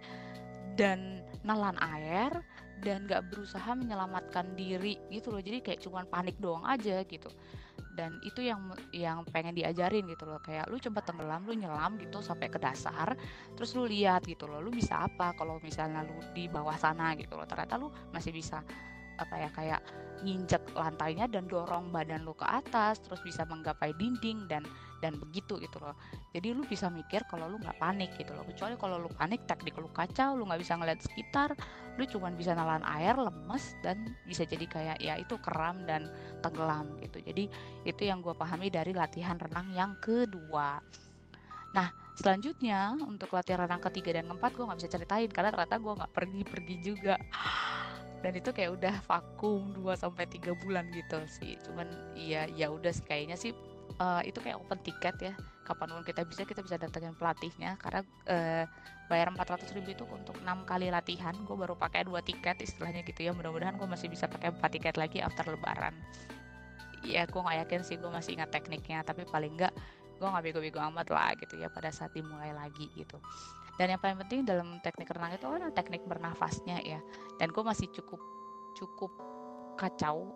dan 0.78 1.26
nelan 1.42 1.76
air 1.80 2.30
dan 2.80 3.04
gak 3.04 3.28
berusaha 3.28 3.76
menyelamatkan 3.76 4.56
diri 4.56 4.96
gitu 5.12 5.32
loh. 5.34 5.42
Jadi 5.42 5.60
kayak 5.60 5.80
cuman 5.84 6.08
panik 6.08 6.36
doang 6.40 6.64
aja 6.64 7.02
gitu 7.04 7.28
dan 7.94 8.22
itu 8.22 8.40
yang 8.44 8.70
yang 8.94 9.26
pengen 9.28 9.54
diajarin 9.54 10.06
gitu 10.06 10.26
loh. 10.26 10.38
Kayak 10.42 10.70
lu 10.70 10.78
coba 10.78 11.00
tenggelam 11.02 11.42
lu 11.46 11.54
nyelam 11.58 11.98
gitu 11.98 12.22
sampai 12.22 12.48
ke 12.48 12.58
dasar 12.58 13.14
terus 13.58 13.74
lu 13.74 13.86
lihat 13.86 14.24
gitu 14.24 14.46
loh 14.46 14.62
lu 14.62 14.70
bisa 14.70 15.06
apa 15.06 15.34
kalau 15.34 15.58
misalnya 15.60 16.06
lu 16.06 16.16
di 16.32 16.46
bawah 16.46 16.74
sana 16.78 17.14
gitu 17.18 17.34
loh. 17.34 17.46
Ternyata 17.46 17.76
lu 17.76 17.90
masih 18.14 18.30
bisa 18.30 18.62
apa 19.20 19.36
ya 19.36 19.48
kayak 19.52 19.80
nginjek 20.24 20.64
lantainya 20.72 21.28
dan 21.28 21.44
dorong 21.44 21.92
badan 21.92 22.24
lu 22.24 22.32
ke 22.32 22.44
atas 22.48 23.04
terus 23.04 23.20
bisa 23.20 23.44
menggapai 23.44 23.92
dinding 24.00 24.48
dan 24.48 24.64
dan 25.00 25.16
begitu 25.16 25.56
gitu 25.58 25.80
loh. 25.80 25.96
Jadi 26.30 26.52
lu 26.52 26.62
bisa 26.68 26.92
mikir 26.92 27.24
kalau 27.26 27.48
lu 27.48 27.56
nggak 27.58 27.80
panik 27.80 28.12
gitu 28.20 28.36
loh. 28.36 28.44
Kecuali 28.44 28.76
kalau 28.76 29.00
lu 29.00 29.10
panik 29.10 29.48
teknik 29.48 29.74
lu 29.80 29.88
kacau 29.90 30.36
lu 30.36 30.46
nggak 30.46 30.60
bisa 30.60 30.76
ngeliat 30.76 31.00
sekitar 31.00 31.56
lu 31.98 32.06
cuman 32.06 32.32
bisa 32.38 32.54
nalan 32.54 32.80
air 32.86 33.12
lemes 33.18 33.76
dan 33.84 34.14
bisa 34.24 34.46
jadi 34.46 34.64
kayak 34.64 34.96
ya 35.02 35.18
itu 35.18 35.36
keram 35.42 35.84
dan 35.84 36.08
tenggelam 36.44 36.96
gitu. 37.02 37.18
Jadi 37.20 37.50
itu 37.84 38.02
yang 38.06 38.24
gue 38.24 38.32
pahami 38.36 38.68
dari 38.68 38.94
latihan 38.94 39.36
renang 39.36 39.72
yang 39.74 39.92
kedua. 39.98 40.80
Nah 41.76 41.88
selanjutnya 42.16 42.94
untuk 43.00 43.32
latihan 43.32 43.64
renang 43.64 43.80
ketiga 43.80 44.20
dan 44.20 44.28
keempat 44.28 44.52
gue 44.54 44.64
nggak 44.64 44.78
bisa 44.84 44.90
ceritain 44.92 45.30
karena 45.32 45.50
ternyata 45.50 45.76
gue 45.80 45.92
nggak 45.98 46.12
pergi-pergi 46.14 46.76
juga. 46.84 47.16
Dan 48.20 48.36
itu 48.36 48.52
kayak 48.52 48.76
udah 48.76 48.94
vakum 49.08 49.72
2 49.72 49.96
sampai 49.96 50.28
tiga 50.28 50.52
bulan 50.52 50.92
gitu 50.92 51.24
sih. 51.24 51.56
Cuman 51.64 51.88
iya 52.12 52.44
ya 52.52 52.68
udah 52.68 52.92
kayaknya 53.08 53.36
sih 53.40 53.56
uh, 54.00 54.22
itu 54.24 54.40
kayak 54.40 54.58
open 54.58 54.80
tiket 54.80 55.16
ya. 55.20 55.34
Kapan 55.62 55.92
pun 55.92 56.02
kita 56.02 56.24
bisa 56.24 56.42
kita 56.48 56.64
bisa 56.64 56.80
datengin 56.80 57.14
pelatihnya. 57.14 57.76
Karena 57.76 58.00
uh, 58.26 58.64
bayar 59.06 59.30
400 59.30 59.70
ribu 59.76 59.92
itu 59.92 60.04
untuk 60.08 60.34
enam 60.40 60.64
kali 60.64 60.88
latihan. 60.88 61.36
Gue 61.44 61.54
baru 61.54 61.76
pakai 61.76 62.08
dua 62.08 62.24
tiket 62.24 62.58
istilahnya 62.64 63.04
gitu 63.04 63.28
ya. 63.28 63.36
Mudah-mudahan 63.36 63.76
gue 63.76 63.86
masih 63.86 64.08
bisa 64.08 64.26
pakai 64.26 64.50
empat 64.50 64.70
tiket 64.72 64.96
lagi 64.96 65.20
after 65.20 65.44
lebaran. 65.46 65.94
Ya 67.04 67.28
gue 67.28 67.40
nggak 67.40 67.68
yakin 67.68 67.80
sih 67.84 67.96
gue 68.00 68.10
masih 68.10 68.40
ingat 68.40 68.50
tekniknya. 68.50 69.04
Tapi 69.04 69.28
paling 69.28 69.54
nggak 69.54 69.74
gue 70.20 70.28
nggak 70.28 70.44
bego-bego 70.44 70.80
amat 70.92 71.08
lah 71.12 71.32
gitu 71.38 71.56
ya 71.56 71.72
pada 71.72 71.92
saat 71.92 72.12
dimulai 72.16 72.52
lagi 72.56 72.88
gitu. 72.96 73.20
Dan 73.80 73.96
yang 73.96 74.00
paling 74.02 74.20
penting 74.26 74.44
dalam 74.44 74.76
teknik 74.84 75.08
renang 75.08 75.32
itu 75.32 75.46
kan 75.48 75.72
teknik 75.72 76.02
bernafasnya 76.04 76.84
ya. 76.84 77.00
Dan 77.40 77.48
gue 77.52 77.64
masih 77.64 77.88
cukup 77.92 78.20
cukup 78.76 79.12
kacau 79.80 80.28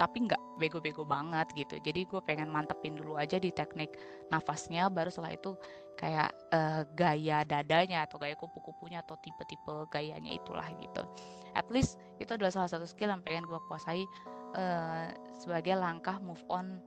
tapi 0.00 0.24
nggak 0.24 0.40
bego-bego 0.56 1.04
banget 1.04 1.44
gitu 1.52 1.76
jadi 1.84 2.08
gue 2.08 2.20
pengen 2.24 2.48
mantepin 2.48 2.96
dulu 2.96 3.20
aja 3.20 3.36
di 3.36 3.52
teknik 3.52 3.92
nafasnya 4.32 4.88
baru 4.88 5.12
setelah 5.12 5.36
itu 5.36 5.52
kayak 6.00 6.32
uh, 6.56 6.88
gaya 6.96 7.44
dadanya 7.44 8.08
atau 8.08 8.16
gaya 8.16 8.32
kupu-kupunya 8.32 9.04
atau 9.04 9.20
tipe-tipe 9.20 9.84
gayanya 9.92 10.32
itulah 10.32 10.64
gitu 10.80 11.04
at 11.52 11.68
least 11.68 12.00
itu 12.16 12.32
adalah 12.32 12.48
salah 12.48 12.72
satu 12.72 12.88
skill 12.88 13.12
yang 13.12 13.20
pengen 13.20 13.44
gue 13.44 13.60
kuasai 13.68 14.08
uh, 14.56 15.12
sebagai 15.36 15.76
langkah 15.76 16.16
move 16.24 16.40
on 16.48 16.80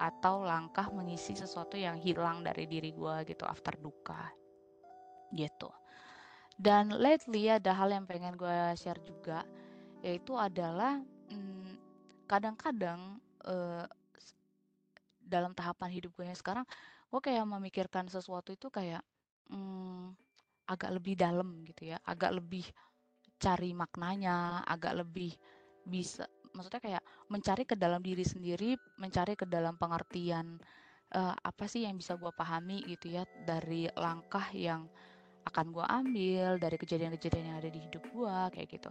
atau 0.00 0.40
langkah 0.42 0.88
mengisi 0.88 1.36
sesuatu 1.36 1.76
yang 1.76 2.00
hilang 2.00 2.40
dari 2.40 2.64
diri 2.64 2.96
gue 2.96 3.28
gitu 3.28 3.44
after 3.44 3.76
duka 3.76 4.32
gitu. 5.34 5.68
Dan 6.54 6.94
lately 6.94 7.50
ada 7.50 7.74
hal 7.74 7.90
yang 7.90 8.06
pengen 8.06 8.38
gue 8.38 8.78
share 8.78 9.02
juga, 9.02 9.42
yaitu 10.06 10.38
adalah 10.38 11.02
hmm, 11.28 11.73
kadang-kadang 12.24 13.20
uh, 13.44 13.84
dalam 15.24 15.56
tahapan 15.56 15.90
hidup 15.92 16.12
gue 16.16 16.28
yang 16.28 16.36
sekarang, 16.36 16.66
gue 17.08 17.20
kayak 17.20 17.44
memikirkan 17.48 18.08
sesuatu 18.08 18.52
itu 18.52 18.68
kayak 18.68 19.00
hmm, 19.48 20.12
agak 20.68 20.90
lebih 20.92 21.14
dalam 21.16 21.64
gitu 21.64 21.92
ya, 21.92 21.98
agak 22.04 22.36
lebih 22.36 22.64
cari 23.40 23.72
maknanya, 23.76 24.64
agak 24.64 25.04
lebih 25.04 25.32
bisa, 25.84 26.24
maksudnya 26.56 26.80
kayak 26.80 27.02
mencari 27.28 27.64
ke 27.68 27.76
dalam 27.76 28.00
diri 28.00 28.24
sendiri, 28.24 28.76
mencari 28.96 29.36
ke 29.36 29.44
dalam 29.44 29.76
pengertian 29.76 30.56
uh, 31.12 31.34
apa 31.36 31.64
sih 31.68 31.84
yang 31.84 31.98
bisa 31.98 32.16
gue 32.16 32.32
pahami 32.32 32.84
gitu 32.88 33.12
ya 33.12 33.28
dari 33.44 33.88
langkah 33.94 34.48
yang 34.54 34.88
akan 35.44 35.76
gue 35.76 35.84
ambil 35.84 36.56
dari 36.56 36.76
kejadian-kejadian 36.80 37.52
yang 37.52 37.58
ada 37.60 37.68
di 37.68 37.80
hidup 37.84 38.04
gue 38.08 38.36
kayak 38.56 38.68
gitu. 38.80 38.90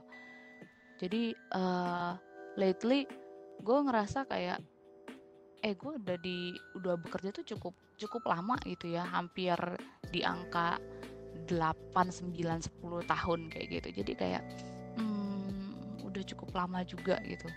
Jadi 1.02 1.34
uh, 1.58 2.14
lately 2.54 3.10
gue 3.62 3.78
ngerasa 3.86 4.26
kayak 4.26 4.60
eh 5.64 5.74
gue 5.80 5.92
udah 5.96 6.18
di 6.20 6.52
udah 6.76 7.00
bekerja 7.00 7.32
tuh 7.32 7.46
cukup 7.56 7.74
cukup 7.96 8.28
lama 8.28 8.60
gitu 8.68 8.92
ya 8.92 9.08
hampir 9.08 9.56
di 10.12 10.20
angka 10.26 10.76
8, 11.48 11.94
9, 11.96 12.36
10 12.36 13.14
tahun 13.14 13.40
kayak 13.52 13.68
gitu. 13.70 13.90
Jadi 14.04 14.14
kayak 14.14 14.44
hmm, 15.00 16.06
udah 16.06 16.24
cukup 16.24 16.50
lama 16.54 16.86
juga 16.86 17.18
gitu. 17.26 17.48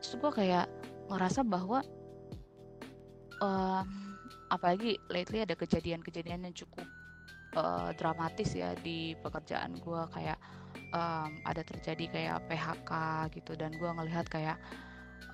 Terus 0.00 0.14
gue 0.16 0.30
kayak 0.32 0.66
ngerasa 1.12 1.44
bahwa 1.44 1.84
um, 3.44 4.16
apalagi 4.48 4.96
lately 5.12 5.44
ada 5.44 5.54
kejadian-kejadian 5.54 6.48
yang 6.48 6.56
cukup 6.56 6.86
uh, 7.58 7.90
dramatis 7.94 8.54
ya 8.54 8.72
di 8.80 9.14
pekerjaan 9.20 9.78
gue 9.78 10.02
kayak 10.14 10.38
um, 10.94 11.30
ada 11.46 11.62
terjadi 11.62 12.04
kayak 12.10 12.36
PHK 12.48 12.90
gitu 13.36 13.52
dan 13.58 13.74
gue 13.74 13.90
ngelihat 13.90 14.26
kayak 14.26 14.56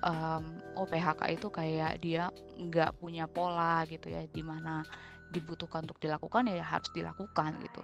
um, 0.03 0.43
oh 0.77 0.85
PHK 0.85 1.21
itu 1.33 1.47
kayak 1.49 2.01
dia 2.01 2.29
nggak 2.57 2.97
punya 3.01 3.25
pola 3.25 3.83
gitu 3.89 4.11
ya 4.11 4.25
di 4.29 4.43
mana 4.45 4.85
dibutuhkan 5.33 5.83
untuk 5.83 5.99
dilakukan 5.99 6.47
ya 6.47 6.63
harus 6.63 6.89
dilakukan 6.95 7.57
gitu. 7.63 7.81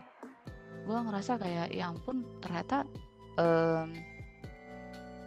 Gue 0.83 0.97
ngerasa 0.99 1.39
kayak 1.39 1.71
ya 1.71 1.91
ampun 1.91 2.23
ternyata 2.43 2.87
um, 3.39 3.91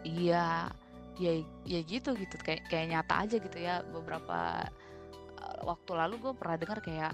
iya 0.05 0.71
ya 1.17 1.31
ya 1.65 1.79
gitu 1.85 2.13
gitu. 2.17 2.35
Kayak 2.41 2.65
kayak 2.69 2.87
nyata 2.93 3.13
aja 3.25 3.35
gitu 3.37 3.57
ya 3.57 3.81
beberapa 3.89 4.65
uh, 5.41 5.59
waktu 5.65 5.91
lalu 5.93 6.15
gue 6.21 6.33
pernah 6.37 6.57
dengar 6.57 6.79
kayak 6.81 7.13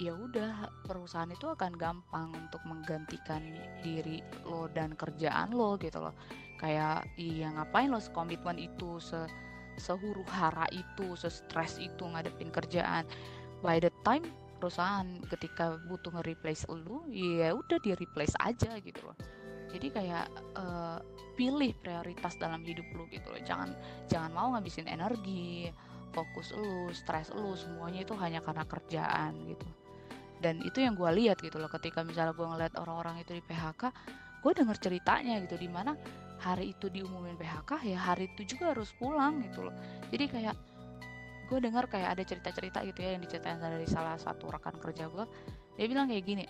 ya 0.00 0.16
udah 0.16 0.68
perusahaan 0.88 1.30
itu 1.30 1.46
akan 1.52 1.76
gampang 1.76 2.32
untuk 2.32 2.62
menggantikan 2.64 3.42
diri 3.84 4.24
lo 4.46 4.66
dan 4.72 4.96
kerjaan 4.96 5.52
lo 5.52 5.76
gitu 5.78 6.00
loh. 6.00 6.14
Kayak 6.58 7.06
iya 7.18 7.52
ngapain 7.52 7.90
lo 7.90 8.00
komitmen 8.14 8.58
itu 8.58 8.98
se 9.02 9.26
sehuru 9.80 10.20
hara 10.28 10.68
itu 10.68 11.16
se-stress 11.16 11.80
itu 11.80 12.04
ngadepin 12.04 12.52
kerjaan. 12.52 13.08
By 13.64 13.80
the 13.80 13.92
time 14.04 14.26
perusahaan 14.62 15.18
ketika 15.26 15.80
butuh 15.90 16.14
nge-replace 16.14 16.70
lo 16.70 17.02
ya 17.10 17.50
udah 17.56 17.78
di 17.82 17.98
replace 17.98 18.34
aja 18.42 18.78
gitu 18.78 19.00
loh. 19.02 19.16
Jadi 19.72 19.88
kayak 19.88 20.28
uh, 20.54 21.00
pilih 21.32 21.72
prioritas 21.80 22.36
dalam 22.36 22.60
hidup 22.62 22.84
lo 22.92 23.08
gitu 23.08 23.26
loh. 23.32 23.40
Jangan 23.42 23.72
jangan 24.06 24.30
mau 24.30 24.52
ngabisin 24.54 24.86
energi 24.86 25.72
fokus 26.12 26.52
lu, 26.52 26.92
stres 26.92 27.32
lu, 27.32 27.56
semuanya 27.56 28.04
itu 28.04 28.14
hanya 28.20 28.44
karena 28.44 28.64
kerjaan 28.68 29.32
gitu. 29.48 29.66
Dan 30.42 30.60
itu 30.62 30.82
yang 30.82 30.94
gue 30.98 31.10
lihat 31.22 31.40
gitu 31.40 31.58
loh 31.58 31.70
ketika 31.70 32.04
misalnya 32.04 32.36
gue 32.36 32.46
ngeliat 32.46 32.74
orang-orang 32.76 33.22
itu 33.22 33.38
di 33.38 33.42
PHK 33.42 33.82
gue 34.42 34.52
denger 34.58 34.76
ceritanya 34.82 35.38
gitu 35.46 35.54
di 35.54 35.70
mana 35.70 35.94
hari 36.42 36.74
itu 36.74 36.90
diumumin 36.90 37.38
PHK 37.38 37.86
ya 37.86 37.98
hari 38.10 38.26
itu 38.34 38.54
juga 38.54 38.74
harus 38.74 38.90
pulang 38.98 39.38
gitu 39.46 39.70
loh. 39.70 39.74
Jadi 40.10 40.24
kayak 40.26 40.56
gue 41.46 41.58
dengar 41.62 41.86
kayak 41.86 42.18
ada 42.18 42.22
cerita-cerita 42.26 42.82
gitu 42.82 42.98
ya 43.06 43.14
yang 43.14 43.22
diceritain 43.22 43.62
dari 43.62 43.86
salah 43.86 44.18
satu 44.18 44.50
rekan 44.50 44.74
kerja 44.80 45.04
gue 45.06 45.24
dia 45.76 45.86
bilang 45.88 46.08
kayak 46.08 46.24
gini 46.24 46.44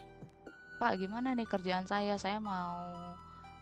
pak 0.83 0.99
gimana 0.99 1.37
nih 1.39 1.47
kerjaan 1.47 1.87
saya? 1.87 2.19
Saya 2.19 2.43
mau 2.43 2.91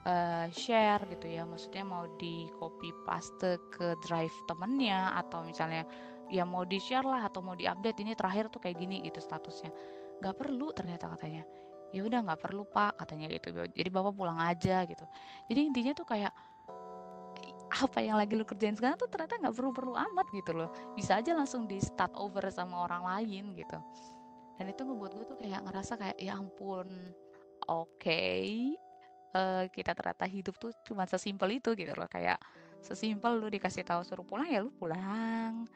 uh, 0.07 0.47
share 0.53 1.03
gitu 1.11 1.27
ya. 1.29 1.43
Maksudnya 1.45 1.85
mau 1.85 2.05
di 2.17 2.49
copy 2.57 2.93
paste 3.05 3.61
ke 3.73 3.97
drive 4.05 4.35
temennya 4.49 5.17
atau 5.17 5.45
misalnya 5.45 5.85
ya 6.31 6.47
mau 6.47 6.63
di 6.63 6.79
share 6.79 7.05
lah 7.05 7.27
atau 7.27 7.43
mau 7.43 7.59
di 7.59 7.67
update 7.67 8.01
ini 8.07 8.15
terakhir 8.15 8.49
tuh 8.49 8.63
kayak 8.63 8.77
gini 8.79 9.03
gitu 9.05 9.19
statusnya. 9.19 9.71
Nggak 10.23 10.35
perlu 10.37 10.71
ternyata 10.73 11.11
katanya. 11.17 11.43
Ya 11.91 12.07
udah 12.07 12.23
nggak 12.23 12.41
perlu 12.41 12.63
pak 12.71 13.03
katanya 13.03 13.27
gitu. 13.35 13.51
Jadi 13.51 13.89
bapak 13.91 14.15
pulang 14.15 14.39
aja 14.39 14.87
gitu. 14.87 15.05
Jadi 15.51 15.61
intinya 15.67 15.93
tuh 15.93 16.07
kayak 16.07 16.33
apa 17.71 18.03
yang 18.03 18.19
lagi 18.19 18.35
lu 18.35 18.43
kerjain 18.43 18.75
sekarang 18.75 18.99
tuh 18.99 19.07
ternyata 19.07 19.39
nggak 19.39 19.55
perlu-perlu 19.55 19.95
amat 19.95 20.27
gitu 20.35 20.55
loh. 20.55 20.71
Bisa 20.95 21.19
aja 21.19 21.35
langsung 21.35 21.67
di 21.67 21.79
start 21.83 22.15
over 22.15 22.47
sama 22.51 22.87
orang 22.87 23.03
lain 23.07 23.55
gitu. 23.59 23.79
Dan 24.61 24.69
itu 24.69 24.85
ngebuat 24.85 25.13
gue 25.17 25.25
tuh 25.25 25.39
kayak 25.41 25.65
ngerasa 25.65 25.97
kayak 25.97 26.19
ya 26.21 26.37
ampun 26.37 26.85
oke 27.65 27.97
okay, 27.97 28.77
uh, 29.35 29.65
kita 29.71 29.95
ternyata 29.95 30.27
hidup 30.27 30.55
tuh 30.59 30.73
cuma 30.87 31.07
sesimpel 31.07 31.61
itu 31.61 31.75
gitu 31.75 31.93
loh. 31.95 32.09
Kayak 32.11 32.39
sesimpel 32.81 33.39
lu 33.39 33.49
dikasih 33.51 33.85
tahu 33.85 34.03
suruh 34.03 34.27
pulang 34.27 34.49
ya 34.49 34.61
lu 34.63 34.71
pulang. 34.75 35.67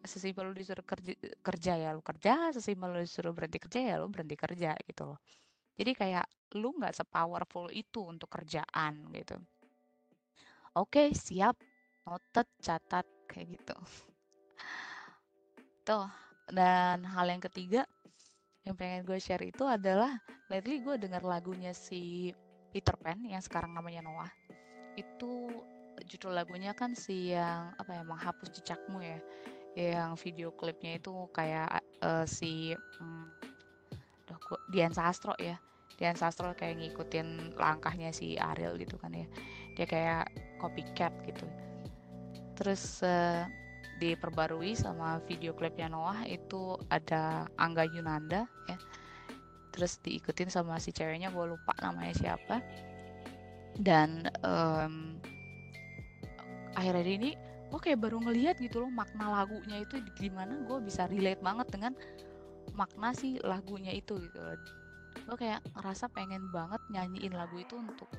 Sesimpel 0.00 0.48
lu 0.48 0.54
disuruh 0.56 0.84
kerja, 0.84 1.12
kerja 1.44 1.72
ya 1.76 1.90
lu 1.92 2.02
kerja. 2.04 2.52
Sesimpel 2.56 2.88
lu 2.96 3.00
disuruh 3.04 3.32
berhenti 3.36 3.58
kerja 3.60 3.80
ya 3.80 3.94
lu 4.00 4.08
berhenti 4.08 4.36
kerja 4.36 4.72
gitu 4.84 5.02
loh. 5.14 5.20
Jadi 5.76 5.92
kayak 5.96 6.26
lu 6.60 6.76
nggak 6.76 6.92
sepowerful 6.92 7.72
itu 7.72 8.04
untuk 8.04 8.28
kerjaan 8.28 9.08
gitu. 9.14 9.36
Oke 10.76 11.12
siap. 11.16 11.56
Noted 12.04 12.48
catat 12.58 13.06
kayak 13.28 13.60
gitu. 13.60 13.76
Tuh 15.86 16.08
dan 16.50 17.06
hal 17.06 17.30
yang 17.30 17.38
ketiga 17.38 17.86
yang 18.66 18.76
pengen 18.76 19.06
gue 19.06 19.16
share 19.16 19.46
itu 19.46 19.64
adalah 19.64 20.20
lately 20.50 20.82
gue 20.82 20.98
denger 21.00 21.22
lagunya 21.24 21.72
si 21.72 22.34
Peter 22.70 22.94
Pan 22.96 23.18
yang 23.26 23.42
sekarang 23.42 23.74
namanya 23.74 24.02
Noah. 24.02 24.30
Itu 24.94 25.50
judul 26.06 26.32
lagunya 26.34 26.72
kan 26.72 26.96
si 26.96 27.34
yang 27.34 27.74
apa 27.76 28.00
ya 28.00 28.02
menghapus 28.06 28.48
jejakmu 28.56 29.02
ya. 29.02 29.18
Yang 29.78 30.10
video 30.26 30.48
klipnya 30.54 30.98
itu 30.98 31.12
kayak 31.30 31.82
uh, 32.02 32.26
si 32.26 32.74
hmm, 32.74 33.26
Dian 34.70 34.94
Sastro 34.94 35.34
ya. 35.38 35.58
Dian 35.98 36.16
Sastro 36.16 36.56
kayak 36.56 36.80
ngikutin 36.80 37.58
langkahnya 37.60 38.10
si 38.10 38.38
Ariel 38.38 38.78
gitu 38.80 38.96
kan 38.98 39.14
ya. 39.14 39.26
Dia 39.76 39.86
kayak 39.86 40.24
copycat 40.58 41.12
gitu. 41.26 41.46
Terus 42.56 43.04
uh, 43.04 43.46
diperbarui 44.00 44.72
sama 44.72 45.20
video 45.28 45.52
klipnya 45.52 45.92
Noah 45.92 46.24
itu 46.24 46.80
ada 46.88 47.44
Angga 47.60 47.84
Yunanda 47.84 48.48
ya 48.64 48.78
terus 49.80 49.96
diikutin 50.04 50.52
sama 50.52 50.76
si 50.76 50.92
ceweknya 50.92 51.32
gue 51.32 51.56
lupa 51.56 51.72
namanya 51.80 52.12
siapa. 52.12 52.60
Dan 53.80 54.28
um, 54.44 55.16
akhirnya 56.76 57.00
ini 57.08 57.30
gue 57.72 57.80
kayak 57.80 58.04
baru 58.04 58.20
ngelihat 58.20 58.60
gitu 58.60 58.84
loh 58.84 58.92
makna 58.92 59.32
lagunya 59.32 59.80
itu 59.80 60.04
gimana 60.20 60.52
gue 60.68 60.78
bisa 60.84 61.08
relate 61.08 61.40
banget 61.40 61.72
dengan 61.72 61.96
makna 62.76 63.16
si 63.16 63.40
lagunya 63.40 63.96
itu 63.96 64.20
gitu 64.20 64.36
loh. 64.36 64.60
Gue 65.32 65.48
kayak 65.48 65.64
ngerasa 65.72 66.12
pengen 66.12 66.52
banget 66.52 66.82
nyanyiin 66.92 67.32
lagu 67.32 67.56
itu 67.56 67.80
untuk 67.80 68.12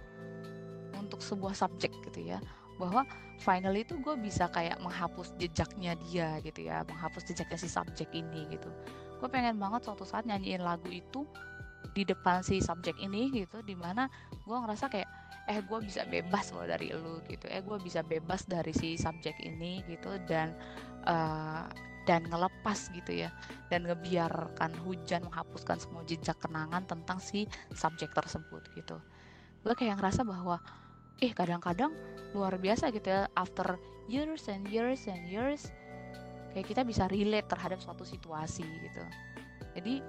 untuk 0.98 1.22
sebuah 1.22 1.54
subjek 1.54 1.94
gitu 2.10 2.26
ya. 2.26 2.42
Bahwa 2.82 3.06
finally 3.38 3.86
itu 3.86 4.02
gue 4.02 4.18
bisa 4.18 4.50
kayak 4.50 4.82
menghapus 4.82 5.38
jejaknya 5.38 5.94
dia 6.10 6.42
gitu 6.42 6.66
ya 6.66 6.82
menghapus 6.90 7.30
jejaknya 7.30 7.58
si 7.62 7.70
subjek 7.70 8.10
ini 8.18 8.50
gitu. 8.50 8.74
Gue 9.22 9.30
pengen 9.30 9.62
banget 9.62 9.86
suatu 9.86 10.02
saat 10.02 10.26
nyanyiin 10.26 10.66
lagu 10.66 10.90
itu 10.90 11.30
di 11.92 12.08
depan 12.08 12.46
si 12.46 12.64
subjek 12.64 12.96
ini 13.02 13.34
gitu 13.34 13.60
di 13.66 13.76
mana 13.76 14.08
gue 14.48 14.58
ngerasa 14.58 14.88
kayak 14.88 15.10
eh 15.50 15.60
gue 15.60 15.80
bisa 15.84 16.06
bebas 16.06 16.54
loh 16.54 16.64
dari 16.70 16.94
lu 16.94 17.20
gitu. 17.28 17.50
Eh 17.50 17.66
gue 17.66 17.78
bisa 17.82 18.06
bebas 18.06 18.46
dari 18.46 18.72
si 18.72 18.96
subjek 18.96 19.36
ini 19.42 19.82
gitu. 19.90 20.16
Dan 20.30 20.54
uh, 21.10 21.66
dan 22.06 22.26
ngelepas 22.26 22.90
gitu 22.98 23.14
ya 23.14 23.30
dan 23.70 23.86
ngebiarkan 23.86 24.74
hujan 24.86 25.22
menghapuskan 25.30 25.78
semua 25.78 26.02
jejak 26.10 26.38
kenangan 26.42 26.82
tentang 26.90 27.22
si 27.22 27.46
subjek 27.74 28.10
tersebut 28.14 28.62
gitu. 28.74 28.98
Gue 29.62 29.74
kayak 29.78 30.02
ngerasa 30.02 30.26
bahwa 30.26 30.58
eh 31.22 31.30
kadang-kadang 31.34 31.94
luar 32.34 32.58
biasa 32.58 32.90
gitu 32.90 33.12
ya 33.12 33.30
after 33.38 33.78
years 34.10 34.50
and 34.50 34.66
years 34.72 35.06
and 35.06 35.22
years 35.30 35.70
kayak 36.52 36.68
kita 36.68 36.82
bisa 36.82 37.06
relate 37.08 37.46
terhadap 37.48 37.78
suatu 37.80 38.02
situasi 38.02 38.66
gitu. 38.66 39.04
Jadi 39.78 40.04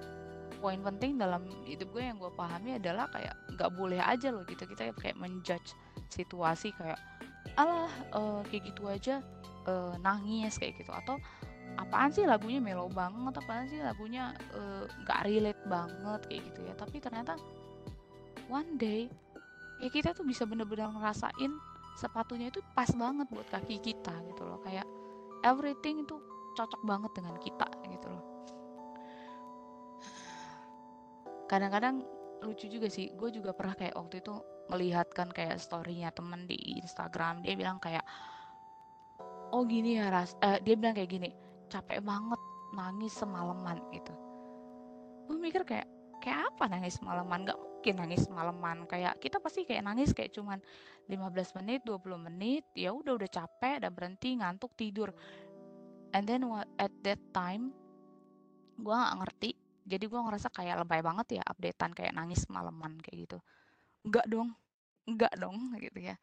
poin 0.62 0.78
penting 0.78 1.18
dalam 1.18 1.42
hidup 1.66 1.90
gue 1.90 2.06
yang 2.06 2.22
gue 2.22 2.30
pahami 2.38 2.78
adalah 2.78 3.10
kayak 3.10 3.34
nggak 3.58 3.70
boleh 3.74 3.98
aja 3.98 4.30
loh 4.30 4.46
gitu 4.46 4.62
kita 4.62 4.94
kayak 4.94 5.18
menjudge 5.18 5.74
situasi 6.06 6.70
kayak 6.78 7.02
alah 7.58 7.90
uh, 8.14 8.40
kayak 8.46 8.70
gitu 8.70 8.86
aja 8.86 9.18
uh, 9.66 9.98
nangis 9.98 10.54
kayak 10.56 10.78
gitu. 10.78 10.94
Atau 10.94 11.18
apaan 11.74 12.14
sih 12.14 12.22
lagunya 12.22 12.62
melo 12.62 12.86
banget 12.86 13.42
apaan 13.42 13.66
sih 13.66 13.82
lagunya 13.82 14.30
nggak 15.02 15.20
uh, 15.20 15.24
relate 15.26 15.62
banget 15.66 16.20
kayak 16.30 16.42
gitu 16.52 16.60
ya. 16.62 16.74
Tapi 16.78 16.96
ternyata 17.02 17.34
one 18.46 18.78
day 18.78 19.10
ya 19.82 19.90
kita 19.90 20.14
tuh 20.14 20.22
bisa 20.22 20.46
bener-bener 20.46 20.86
ngerasain 20.94 21.52
sepatunya 21.98 22.48
itu 22.48 22.62
pas 22.72 22.88
banget 22.94 23.26
buat 23.34 23.48
kaki 23.50 23.82
kita 23.82 24.14
gitu 24.30 24.42
loh. 24.46 24.62
Kayak 24.62 24.86
everything 25.42 26.06
itu 26.06 26.16
cocok 26.52 26.82
banget 26.84 27.10
dengan 27.16 27.36
kita 27.40 27.66
gitu 27.88 28.01
kadang-kadang 31.52 32.00
lucu 32.40 32.64
juga 32.72 32.88
sih. 32.88 33.12
Gue 33.12 33.28
juga 33.28 33.52
pernah 33.52 33.76
kayak 33.76 33.92
waktu 33.92 34.24
itu 34.24 34.40
melihatkan 34.72 35.28
kayak 35.28 35.60
storynya 35.60 36.08
temen 36.16 36.48
di 36.48 36.56
Instagram 36.80 37.44
dia 37.44 37.52
bilang 37.52 37.76
kayak 37.76 38.06
oh 39.52 39.68
gini 39.68 40.00
ya 40.00 40.08
ras. 40.08 40.32
Eh, 40.40 40.64
dia 40.64 40.74
bilang 40.80 40.96
kayak 40.96 41.12
gini 41.12 41.28
capek 41.68 42.00
banget 42.00 42.40
nangis 42.72 43.12
semalaman 43.12 43.76
gitu. 43.92 44.16
Gue 45.28 45.36
mikir 45.36 45.68
kayak 45.68 45.84
kayak 46.24 46.48
apa 46.56 46.72
nangis 46.72 46.96
semalaman? 46.96 47.44
Nggak 47.44 47.60
mungkin 47.60 47.94
nangis 48.00 48.24
semalaman. 48.24 48.76
Kayak 48.88 49.20
kita 49.20 49.36
pasti 49.36 49.68
kayak 49.68 49.84
nangis 49.84 50.16
kayak 50.16 50.32
cuman 50.32 50.56
15 51.12 51.58
menit 51.60 51.84
20 51.84 52.26
menit 52.32 52.64
ya 52.72 52.96
udah 52.96 53.12
udah 53.12 53.28
capek 53.28 53.84
udah 53.84 53.92
berhenti 53.92 54.40
ngantuk 54.40 54.72
tidur. 54.72 55.12
And 56.16 56.24
then 56.24 56.48
at 56.80 56.92
that 57.04 57.20
time 57.36 57.76
gue 58.80 58.94
nggak 58.94 59.16
ngerti 59.20 59.61
jadi 59.82 60.04
gue 60.06 60.20
ngerasa 60.20 60.48
kayak 60.54 60.86
lebay 60.86 61.02
banget 61.02 61.40
ya 61.40 61.42
updatean 61.44 61.92
kayak 61.94 62.12
nangis 62.14 62.46
semalaman 62.46 62.98
kayak 63.02 63.26
gitu. 63.28 63.38
Enggak 64.06 64.26
dong 64.30 64.50
enggak 65.06 65.34
dong 65.38 65.56
gitu 65.82 65.98
ya. 65.98 66.16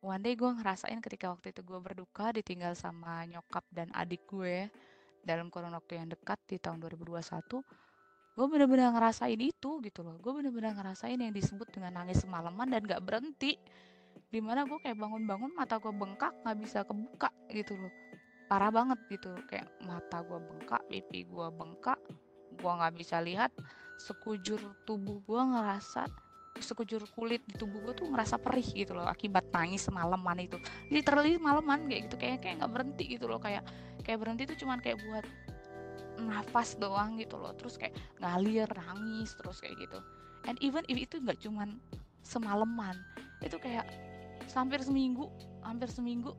One 0.00 0.22
day 0.22 0.38
gue 0.38 0.48
ngerasain 0.48 1.00
ketika 1.02 1.32
waktu 1.32 1.52
itu 1.52 1.60
gue 1.66 1.78
berduka 1.82 2.30
ditinggal 2.32 2.72
sama 2.78 3.26
nyokap 3.26 3.64
dan 3.72 3.90
adik 3.92 4.22
gue 4.28 4.70
dalam 5.26 5.50
kurun 5.50 5.74
waktu 5.74 5.98
yang 5.98 6.08
dekat 6.08 6.38
di 6.46 6.56
tahun 6.62 6.78
2021 6.78 7.64
gue 8.36 8.46
bener-bener 8.52 8.92
ngerasain 8.92 9.40
itu 9.40 9.80
gitu 9.80 10.04
loh. 10.04 10.20
Gue 10.20 10.36
bener-bener 10.36 10.76
ngerasain 10.76 11.16
yang 11.16 11.32
disebut 11.32 11.72
dengan 11.72 12.04
nangis 12.04 12.20
semalaman 12.20 12.68
dan 12.68 12.84
gak 12.84 13.00
berhenti. 13.00 13.56
Di 14.28 14.44
mana 14.44 14.68
gue 14.68 14.76
kayak 14.76 14.96
bangun-bangun 15.00 15.56
mata 15.56 15.80
gue 15.80 15.92
bengkak 15.92 16.36
nggak 16.44 16.56
bisa 16.60 16.84
kebuka 16.84 17.32
gitu 17.48 17.76
loh 17.80 17.92
parah 18.46 18.70
banget 18.70 18.98
gitu. 19.10 19.34
Kayak 19.46 19.70
mata 19.82 20.22
gue 20.22 20.38
bengkak 20.38 20.82
pipi 20.90 21.26
gue 21.26 21.46
bengkak 21.54 21.98
gue 22.56 22.70
nggak 22.70 22.94
bisa 22.96 23.20
lihat. 23.20 23.52
Sekujur 23.96 24.58
tubuh 24.88 25.20
gue 25.24 25.42
ngerasa 25.42 26.08
sekujur 26.56 27.04
kulit 27.12 27.44
di 27.44 27.52
tubuh 27.52 27.84
gue 27.84 27.92
tuh 27.92 28.08
ngerasa 28.08 28.40
perih 28.40 28.64
gitu 28.64 28.96
loh 28.96 29.04
akibat 29.04 29.44
nangis 29.52 29.84
semalaman 29.86 30.40
itu. 30.40 30.56
Literally 30.88 31.36
malaman 31.36 31.84
kayak 31.84 32.08
gitu 32.08 32.16
kayak 32.16 32.38
kayak 32.40 32.64
nggak 32.64 32.72
berhenti 32.72 33.04
gitu 33.12 33.28
loh. 33.28 33.40
Kayak 33.40 33.66
kayak 34.00 34.18
berhenti 34.24 34.48
tuh 34.48 34.56
cuman 34.64 34.80
kayak 34.80 34.98
buat 35.04 35.26
nafas 36.16 36.80
doang 36.80 37.20
gitu 37.20 37.36
loh. 37.36 37.52
Terus 37.54 37.76
kayak 37.76 37.94
ngalir 38.24 38.68
nangis 38.72 39.36
terus 39.36 39.60
kayak 39.60 39.76
gitu. 39.84 40.00
And 40.48 40.56
even 40.64 40.86
if 40.88 40.96
itu 40.96 41.20
nggak 41.20 41.42
cuman 41.44 41.76
semalaman 42.24 42.96
itu 43.44 43.60
kayak 43.60 43.86
hampir 44.56 44.80
seminggu 44.80 45.28
hampir 45.60 45.90
seminggu 45.92 46.32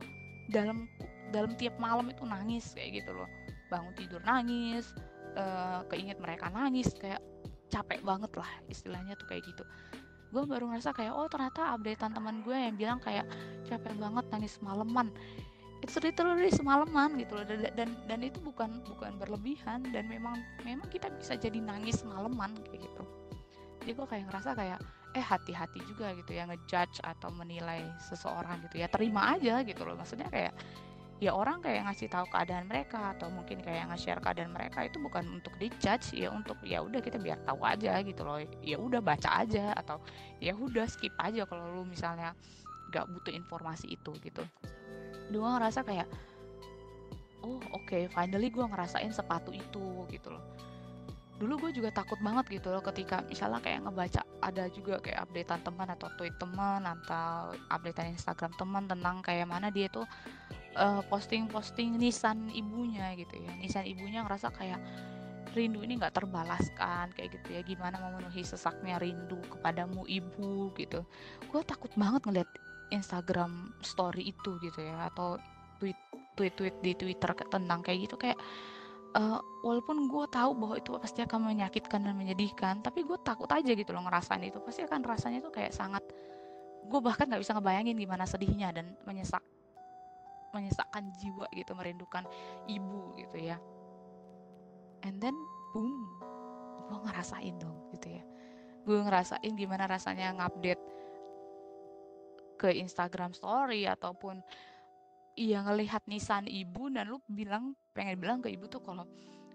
dalam 0.50 0.90
dalam 1.30 1.52
tiap 1.56 1.76
malam 1.76 2.08
itu 2.10 2.22
nangis 2.24 2.72
kayak 2.72 3.04
gitu 3.04 3.12
loh. 3.14 3.28
Bangun 3.68 3.92
tidur 3.96 4.20
nangis 4.24 4.92
uh, 5.36 5.84
keinget 5.92 6.18
mereka 6.18 6.48
nangis 6.48 6.92
kayak 6.96 7.20
capek 7.68 8.00
banget 8.00 8.32
lah 8.36 8.50
istilahnya 8.72 9.14
tuh 9.16 9.28
kayak 9.28 9.44
gitu. 9.44 9.64
Gue 10.28 10.44
baru 10.44 10.68
ngerasa 10.68 10.92
kayak 10.92 11.12
oh 11.12 11.28
ternyata 11.28 11.72
updatean 11.76 12.12
teman 12.12 12.40
gue 12.44 12.56
yang 12.56 12.76
bilang 12.76 13.00
kayak 13.00 13.24
capek 13.68 13.96
banget 13.96 14.24
nangis 14.32 14.56
semalaman 14.60 15.12
it's 15.82 15.94
literally 15.98 16.50
semalaman 16.50 17.18
gitu 17.18 17.38
loh. 17.38 17.46
Dan, 17.46 17.70
dan 17.74 17.88
dan 18.06 18.20
itu 18.22 18.38
bukan 18.42 18.82
bukan 18.86 19.14
berlebihan 19.18 19.86
dan 19.94 20.10
memang 20.10 20.38
memang 20.66 20.86
kita 20.90 21.10
bisa 21.14 21.38
jadi 21.38 21.58
nangis 21.62 22.02
semalaman 22.02 22.54
kayak 22.66 22.86
gitu. 22.86 23.02
Jadi 23.82 23.90
gue 23.94 24.06
kayak 24.06 24.24
ngerasa 24.30 24.50
kayak 24.58 24.80
eh 25.16 25.24
hati-hati 25.24 25.80
juga 25.88 26.12
gitu 26.12 26.36
ya 26.36 26.44
ngejudge 26.44 27.00
atau 27.00 27.32
menilai 27.32 27.86
seseorang 28.10 28.60
gitu 28.68 28.82
ya. 28.82 28.86
Terima 28.90 29.38
aja 29.38 29.62
gitu 29.64 29.82
loh. 29.86 29.96
Maksudnya 29.96 30.28
kayak 30.28 30.52
ya 31.18 31.34
orang 31.34 31.58
kayak 31.58 31.90
ngasih 31.90 32.06
tahu 32.06 32.30
keadaan 32.30 32.70
mereka 32.70 33.10
atau 33.18 33.26
mungkin 33.26 33.58
kayak 33.58 33.90
nge-share 33.90 34.22
keadaan 34.22 34.54
mereka 34.54 34.86
itu 34.86 35.02
bukan 35.02 35.26
untuk 35.42 35.50
dijudge 35.58 36.14
ya 36.14 36.30
untuk 36.30 36.54
ya 36.62 36.78
udah 36.78 37.02
kita 37.02 37.18
biar 37.18 37.42
tahu 37.42 37.58
aja 37.66 37.98
gitu 38.06 38.22
loh. 38.22 38.38
Ya 38.62 38.78
udah 38.78 39.02
baca 39.02 39.42
aja 39.42 39.74
atau 39.74 39.98
ya 40.38 40.54
udah 40.54 40.86
skip 40.86 41.10
aja 41.18 41.42
kalau 41.50 41.74
lu 41.74 41.82
misalnya 41.82 42.38
gak 42.94 43.10
butuh 43.10 43.34
informasi 43.34 43.98
itu 43.98 44.14
gitu. 44.22 44.46
Gue 45.34 45.42
ngerasa 45.42 45.82
kayak 45.82 46.06
oh 47.42 47.58
oke 47.74 47.82
okay, 47.82 48.06
finally 48.14 48.54
gue 48.54 48.62
ngerasain 48.62 49.10
sepatu 49.10 49.50
itu 49.50 50.06
gitu 50.14 50.30
loh. 50.30 50.44
Dulu 51.38 51.66
gue 51.66 51.82
juga 51.82 51.90
takut 51.90 52.18
banget 52.22 52.62
gitu 52.62 52.70
loh 52.70 52.82
ketika 52.82 53.26
misalnya 53.26 53.58
kayak 53.58 53.86
ngebaca 53.86 54.22
ada 54.38 54.70
juga 54.70 55.02
kayak 55.02 55.26
updatean 55.26 55.62
teman 55.66 55.88
atau 55.90 56.08
tweet 56.14 56.34
teman 56.38 56.82
atau 56.86 57.54
updatean 57.74 58.14
Instagram 58.14 58.54
teman 58.54 58.86
tentang 58.86 59.18
kayak 59.18 59.50
mana 59.50 59.70
dia 59.74 59.90
tuh 59.90 60.06
uh, 60.76 61.02
posting-posting 61.08 61.96
nisan 61.96 62.52
ibunya 62.52 63.14
gitu 63.16 63.38
ya. 63.38 63.52
Nisan 63.56 63.84
ibunya 63.88 64.26
ngerasa 64.26 64.52
kayak 64.52 64.80
rindu 65.56 65.80
ini 65.80 65.96
nggak 65.96 66.12
terbalaskan 66.12 67.14
kayak 67.16 67.40
gitu 67.40 67.48
ya. 67.56 67.60
Gimana 67.64 67.96
memenuhi 68.02 68.44
sesaknya 68.44 69.00
rindu 69.00 69.40
kepadamu 69.48 70.04
ibu 70.04 70.74
gitu. 70.76 71.06
Gue 71.48 71.62
takut 71.64 71.90
banget 71.96 72.26
ngeliat 72.28 72.50
Instagram 72.92 73.72
story 73.84 74.32
itu 74.32 74.56
gitu 74.64 74.80
ya 74.80 75.12
atau 75.12 75.36
tweet 75.80 75.96
tweet 76.36 76.54
tweet 76.56 76.76
di 76.84 76.92
Twitter 76.96 77.30
tentang 77.48 77.80
kayak 77.80 78.08
gitu. 78.08 78.16
Kayak 78.20 78.38
uh, 79.16 79.40
walaupun 79.64 80.08
gue 80.08 80.24
tahu 80.28 80.50
bahwa 80.56 80.74
itu 80.76 80.90
pasti 81.00 81.20
akan 81.24 81.48
menyakitkan 81.48 82.04
dan 82.04 82.14
menyedihkan 82.16 82.80
tapi 82.84 83.04
gue 83.04 83.16
takut 83.24 83.48
aja 83.48 83.72
gitu 83.72 83.90
loh 83.92 84.04
ngerasain 84.04 84.44
itu. 84.44 84.60
Pasti 84.60 84.84
akan 84.84 85.00
rasanya 85.04 85.40
tuh 85.40 85.52
kayak 85.52 85.72
sangat 85.72 86.04
gue 86.88 87.00
bahkan 87.04 87.28
nggak 87.28 87.44
bisa 87.44 87.52
ngebayangin 87.52 88.00
gimana 88.00 88.24
sedihnya 88.24 88.72
dan 88.72 88.96
menyesak 89.04 89.44
menyesakkan 90.52 91.12
jiwa 91.20 91.46
gitu 91.52 91.72
merindukan 91.76 92.24
ibu 92.68 93.14
gitu 93.18 93.36
ya. 93.38 93.56
And 95.06 95.20
then 95.22 95.36
boom 95.72 96.08
gue 96.88 96.98
ngerasain 97.04 97.54
dong 97.60 97.76
gitu 97.92 98.08
ya. 98.16 98.24
Gue 98.88 98.98
ngerasain 99.04 99.52
gimana 99.52 99.84
rasanya 99.84 100.32
ngupdate 100.36 100.80
ke 102.58 102.74
Instagram 102.74 103.36
Story 103.36 103.84
ataupun 103.86 104.40
iya 105.38 105.62
ngelihat 105.62 106.02
nisan 106.10 106.50
ibu 106.50 106.90
dan 106.90 107.12
lu 107.12 107.22
bilang 107.30 107.76
pengen 107.94 108.18
bilang 108.18 108.42
ke 108.42 108.50
ibu 108.50 108.66
tuh 108.66 108.82
kalau 108.82 109.06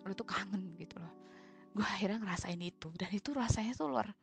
lu 0.06 0.14
tuh 0.14 0.28
kangen 0.30 0.78
gitu 0.78 1.02
loh. 1.02 1.12
Gue 1.74 1.84
akhirnya 1.84 2.22
ngerasain 2.22 2.62
itu 2.62 2.94
dan 2.94 3.10
itu 3.10 3.34
rasanya 3.34 3.74
tuh 3.74 3.90
luar 3.90 4.14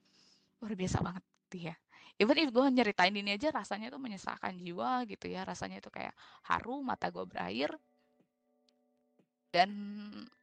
luar 0.60 0.72
biasa 0.76 1.00
banget 1.02 1.24
gitu 1.48 1.72
ya 1.72 1.74
even 2.20 2.36
if 2.36 2.52
gue 2.52 2.66
nyeritain 2.68 3.16
ini 3.16 3.32
aja 3.40 3.48
rasanya 3.48 3.88
tuh 3.88 3.96
menyesakkan 3.96 4.52
jiwa 4.60 5.08
gitu 5.08 5.32
ya. 5.32 5.48
Rasanya 5.48 5.80
tuh 5.80 5.88
kayak 5.88 6.12
haru 6.44 6.84
mata 6.84 7.08
gue 7.08 7.24
berair. 7.24 7.72
Dan 9.48 9.72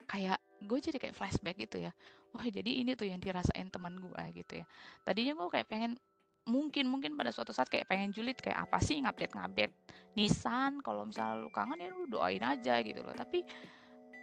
kayak 0.10 0.42
gue 0.66 0.80
jadi 0.82 0.98
kayak 0.98 1.14
flashback 1.14 1.56
gitu 1.62 1.86
ya. 1.86 1.94
Wah 2.34 2.50
jadi 2.50 2.82
ini 2.82 2.98
tuh 2.98 3.06
yang 3.06 3.22
dirasain 3.22 3.70
teman 3.70 3.94
gue 4.02 4.24
gitu 4.42 4.60
ya. 4.60 4.66
Tadinya 5.06 5.38
gue 5.38 5.48
kayak 5.54 5.68
pengen 5.70 5.94
mungkin 6.48 6.88
mungkin 6.88 7.14
pada 7.14 7.30
suatu 7.30 7.52
saat 7.52 7.68
kayak 7.68 7.92
pengen 7.92 8.10
julid 8.16 8.40
kayak 8.40 8.72
apa 8.72 8.80
sih 8.80 8.96
ngupdate 9.04 9.36
ngupdate 9.36 9.74
Nissan 10.16 10.80
kalau 10.80 11.04
misalnya 11.04 11.44
lu 11.44 11.52
kangen 11.52 11.76
ya 11.84 11.92
lu 11.92 12.08
doain 12.08 12.42
aja 12.42 12.82
gitu 12.82 13.06
loh. 13.06 13.14
Tapi 13.14 13.46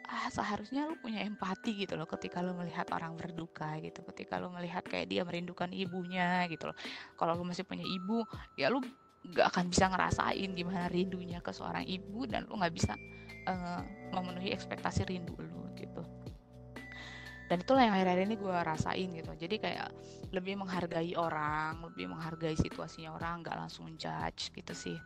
ah, 0.09 0.29
seharusnya 0.29 0.85
lu 0.89 0.97
punya 1.01 1.25
empati 1.25 1.85
gitu 1.85 1.97
loh 1.97 2.05
ketika 2.05 2.45
lu 2.45 2.53
melihat 2.57 2.89
orang 2.93 3.17
berduka 3.17 3.81
gitu 3.81 4.05
ketika 4.13 4.37
lu 4.37 4.53
melihat 4.53 4.85
kayak 4.85 5.09
dia 5.09 5.23
merindukan 5.25 5.71
ibunya 5.73 6.45
gitu 6.53 6.71
loh. 6.71 6.77
Kalau 7.17 7.37
lu 7.37 7.45
masih 7.45 7.65
punya 7.65 7.85
ibu 7.85 8.25
ya 8.57 8.69
lu 8.69 8.85
gak 9.25 9.57
akan 9.57 9.73
bisa 9.73 9.89
ngerasain 9.89 10.51
gimana 10.53 10.85
rindunya 10.93 11.41
ke 11.41 11.49
seorang 11.49 11.89
ibu 11.89 12.29
dan 12.29 12.45
lu 12.45 12.61
nggak 12.61 12.75
bisa 12.77 12.93
uh, 13.49 13.81
memenuhi 14.13 14.53
ekspektasi 14.53 15.09
rindu 15.09 15.33
lu 15.41 15.73
gitu. 15.81 16.05
Dan 17.49 17.61
itulah 17.61 17.85
yang 17.85 17.97
akhir-akhir 17.97 18.25
ini 18.25 18.37
gue 18.41 18.57
rasain 18.57 19.09
gitu. 19.13 19.33
Jadi 19.37 19.57
kayak 19.61 19.89
lebih 20.33 20.59
menghargai 20.59 21.15
orang 21.15 21.79
lebih 21.87 22.11
menghargai 22.11 22.59
situasinya 22.59 23.15
orang 23.15 23.47
nggak 23.47 23.55
langsung 23.55 23.87
judge 23.95 24.51
gitu 24.51 24.75
sih 24.75 24.99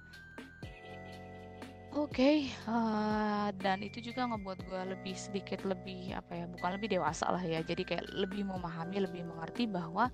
oke 1.97 2.21
uh, 2.21 2.37
eh, 2.69 3.49
dan 3.57 3.81
itu 3.81 4.05
juga 4.05 4.29
ngebuat 4.29 4.59
gue 4.69 4.83
lebih 4.93 5.17
sedikit 5.17 5.65
lebih 5.65 6.13
apa 6.13 6.33
ya 6.37 6.45
bukan 6.45 6.71
lebih 6.77 6.99
dewasa 6.99 7.29
lah 7.33 7.41
ya. 7.41 7.65
Jadi 7.65 7.83
kayak 7.85 8.05
lebih 8.13 8.45
memahami 8.45 9.05
lebih 9.05 9.23
mengerti 9.25 9.65
bahwa 9.65 10.13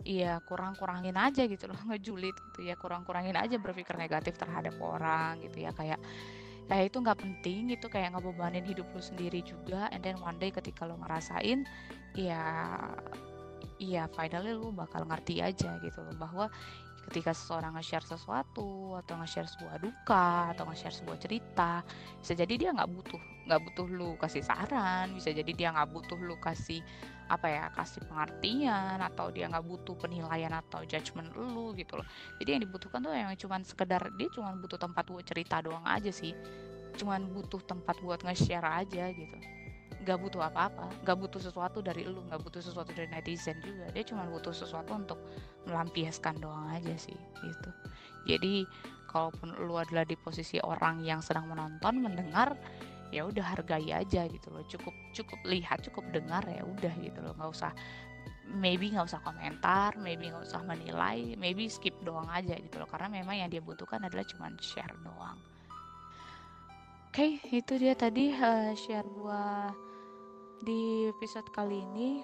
Iya 0.00 0.40
kurang-kurangin 0.48 1.12
aja 1.12 1.44
gitu 1.44 1.68
loh 1.68 1.76
ngejulit 1.92 2.32
gitu 2.32 2.60
ya. 2.64 2.74
Kurang-kurangin 2.80 3.36
aja 3.36 3.60
berpikir 3.60 3.96
negatif 4.00 4.40
terhadap 4.40 4.76
orang 4.80 5.40
gitu 5.44 5.60
ya. 5.60 5.70
Kayak 5.76 6.00
kayak 6.70 6.84
itu 6.88 6.96
nggak 7.02 7.18
penting 7.18 7.62
itu 7.74 7.86
kayak 7.90 8.14
ngebebanin 8.16 8.64
hidup 8.64 8.88
lu 8.96 9.02
sendiri 9.02 9.44
juga. 9.44 9.92
And 9.92 10.00
then 10.00 10.16
one 10.24 10.40
day 10.40 10.48
ketika 10.48 10.88
lo 10.88 10.96
ngerasain 10.96 11.68
ya 12.16 12.44
iya 13.80 14.08
finally 14.12 14.56
lu 14.56 14.72
bakal 14.72 15.04
ngerti 15.08 15.40
aja 15.40 15.80
gitu 15.80 16.00
loh 16.04 16.16
bahwa 16.16 16.46
ketika 17.08 17.32
seseorang 17.32 17.74
nge-share 17.78 18.04
sesuatu 18.04 18.98
atau 19.00 19.14
nge-share 19.22 19.48
sebuah 19.48 19.76
duka 19.80 20.52
atau 20.52 20.68
nge-share 20.68 20.94
sebuah 20.94 21.18
cerita 21.18 21.80
bisa 22.20 22.32
jadi 22.36 22.54
dia 22.60 22.70
nggak 22.76 22.90
butuh 22.92 23.20
nggak 23.48 23.60
butuh 23.66 23.86
lu 23.88 24.10
kasih 24.20 24.44
saran 24.44 25.10
bisa 25.16 25.32
jadi 25.32 25.52
dia 25.56 25.68
nggak 25.72 25.90
butuh 25.90 26.18
lu 26.20 26.36
kasih 26.38 26.84
apa 27.30 27.46
ya 27.46 27.64
kasih 27.70 28.02
pengertian 28.10 28.98
atau 28.98 29.30
dia 29.30 29.46
nggak 29.46 29.62
butuh 29.62 29.94
penilaian 29.94 30.50
atau 30.50 30.82
judgement 30.82 31.30
lu 31.30 31.70
gitu 31.78 31.94
loh. 31.94 32.06
Jadi 32.42 32.58
yang 32.58 32.62
dibutuhkan 32.66 32.98
tuh 33.06 33.14
yang 33.14 33.30
cuman 33.38 33.62
sekedar 33.62 34.02
dia 34.18 34.28
cuman 34.34 34.58
butuh 34.58 34.82
tempat 34.82 35.06
buat 35.06 35.22
cerita 35.22 35.62
doang 35.62 35.86
aja 35.86 36.10
sih. 36.10 36.34
Cuman 36.98 37.30
butuh 37.30 37.62
tempat 37.62 38.02
buat 38.02 38.18
nge-share 38.26 38.66
aja 38.66 39.14
gitu 39.14 39.38
nggak 40.00 40.16
butuh 40.16 40.40
apa-apa 40.48 40.88
nggak 41.04 41.16
butuh 41.20 41.40
sesuatu 41.40 41.84
dari 41.84 42.08
lu 42.08 42.24
nggak 42.24 42.40
butuh 42.40 42.62
sesuatu 42.64 42.90
dari 42.96 43.08
netizen 43.12 43.60
juga. 43.60 43.92
Dia 43.92 44.04
cuma 44.04 44.24
butuh 44.24 44.52
sesuatu 44.52 44.96
untuk 44.96 45.20
melampiaskan 45.68 46.40
doang 46.40 46.72
aja 46.72 46.96
sih 46.96 47.16
gitu. 47.44 47.70
Jadi 48.24 48.64
kalaupun 49.10 49.58
lu 49.66 49.76
adalah 49.76 50.06
di 50.06 50.16
posisi 50.16 50.56
orang 50.62 51.04
yang 51.04 51.20
sedang 51.20 51.50
menonton 51.50 52.00
mendengar 52.00 52.56
ya 53.10 53.26
udah 53.26 53.42
hargai 53.42 53.90
aja 53.92 54.24
gitu 54.30 54.48
loh. 54.48 54.64
Cukup 54.70 54.94
cukup 55.12 55.38
lihat 55.44 55.84
cukup 55.84 56.04
dengar 56.14 56.46
ya 56.48 56.64
udah 56.64 56.94
gitu 57.02 57.20
loh. 57.20 57.36
Nggak 57.36 57.50
usah 57.52 57.72
maybe 58.50 58.90
nggak 58.90 59.06
usah 59.06 59.20
komentar 59.22 59.94
maybe 60.00 60.26
nggak 60.26 60.42
usah 60.42 60.64
menilai 60.64 61.38
maybe 61.38 61.68
skip 61.68 61.94
doang 62.06 62.30
aja 62.32 62.56
gitu 62.56 62.80
loh. 62.80 62.88
Karena 62.88 63.12
memang 63.12 63.36
yang 63.36 63.50
dia 63.52 63.60
butuhkan 63.60 64.00
adalah 64.00 64.24
cuma 64.24 64.48
share 64.64 64.96
doang. 65.04 65.36
Oke 67.10 67.42
okay, 67.42 67.58
itu 67.58 67.74
dia 67.74 67.98
tadi 67.98 68.30
uh, 68.30 68.70
share 68.78 69.06
gua 69.18 69.74
di 70.62 71.08
episode 71.08 71.48
kali 71.52 71.82
ini 71.88 72.22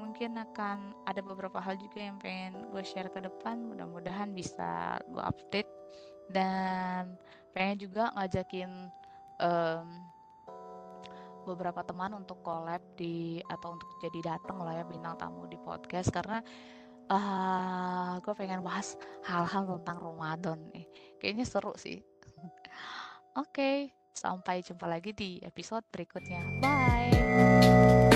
mungkin 0.00 0.34
akan 0.34 1.06
ada 1.06 1.20
beberapa 1.22 1.62
hal 1.62 1.78
juga 1.78 2.02
yang 2.02 2.18
pengen 2.18 2.68
gue 2.74 2.82
share 2.82 3.12
ke 3.12 3.22
depan 3.22 3.60
mudah-mudahan 3.70 4.34
bisa 4.34 4.98
gue 5.06 5.22
update 5.22 5.70
dan 6.32 7.14
pengen 7.54 7.86
juga 7.86 8.10
ngajakin 8.18 8.90
um, 9.38 9.86
beberapa 11.46 11.86
teman 11.86 12.18
untuk 12.18 12.42
collab 12.42 12.82
di 12.98 13.38
atau 13.46 13.78
untuk 13.78 13.90
jadi 14.02 14.34
datang 14.34 14.58
lah 14.62 14.82
ya 14.82 14.84
bintang 14.86 15.14
tamu 15.18 15.46
di 15.46 15.58
podcast 15.60 16.10
karena 16.10 16.42
uh, 17.10 18.18
gue 18.18 18.34
pengen 18.34 18.64
bahas 18.66 18.98
hal-hal 19.28 19.68
tentang 19.78 20.02
Ramadan 20.02 20.58
nih 20.74 20.86
kayaknya 21.22 21.46
seru 21.46 21.76
sih 21.78 22.00
oke 23.38 23.48
okay. 23.52 23.92
Sampai 24.12 24.60
jumpa 24.60 24.84
lagi 24.84 25.16
di 25.16 25.40
episode 25.40 25.88
berikutnya. 25.88 26.44
Bye. 26.60 27.11
Bye. 27.72 28.11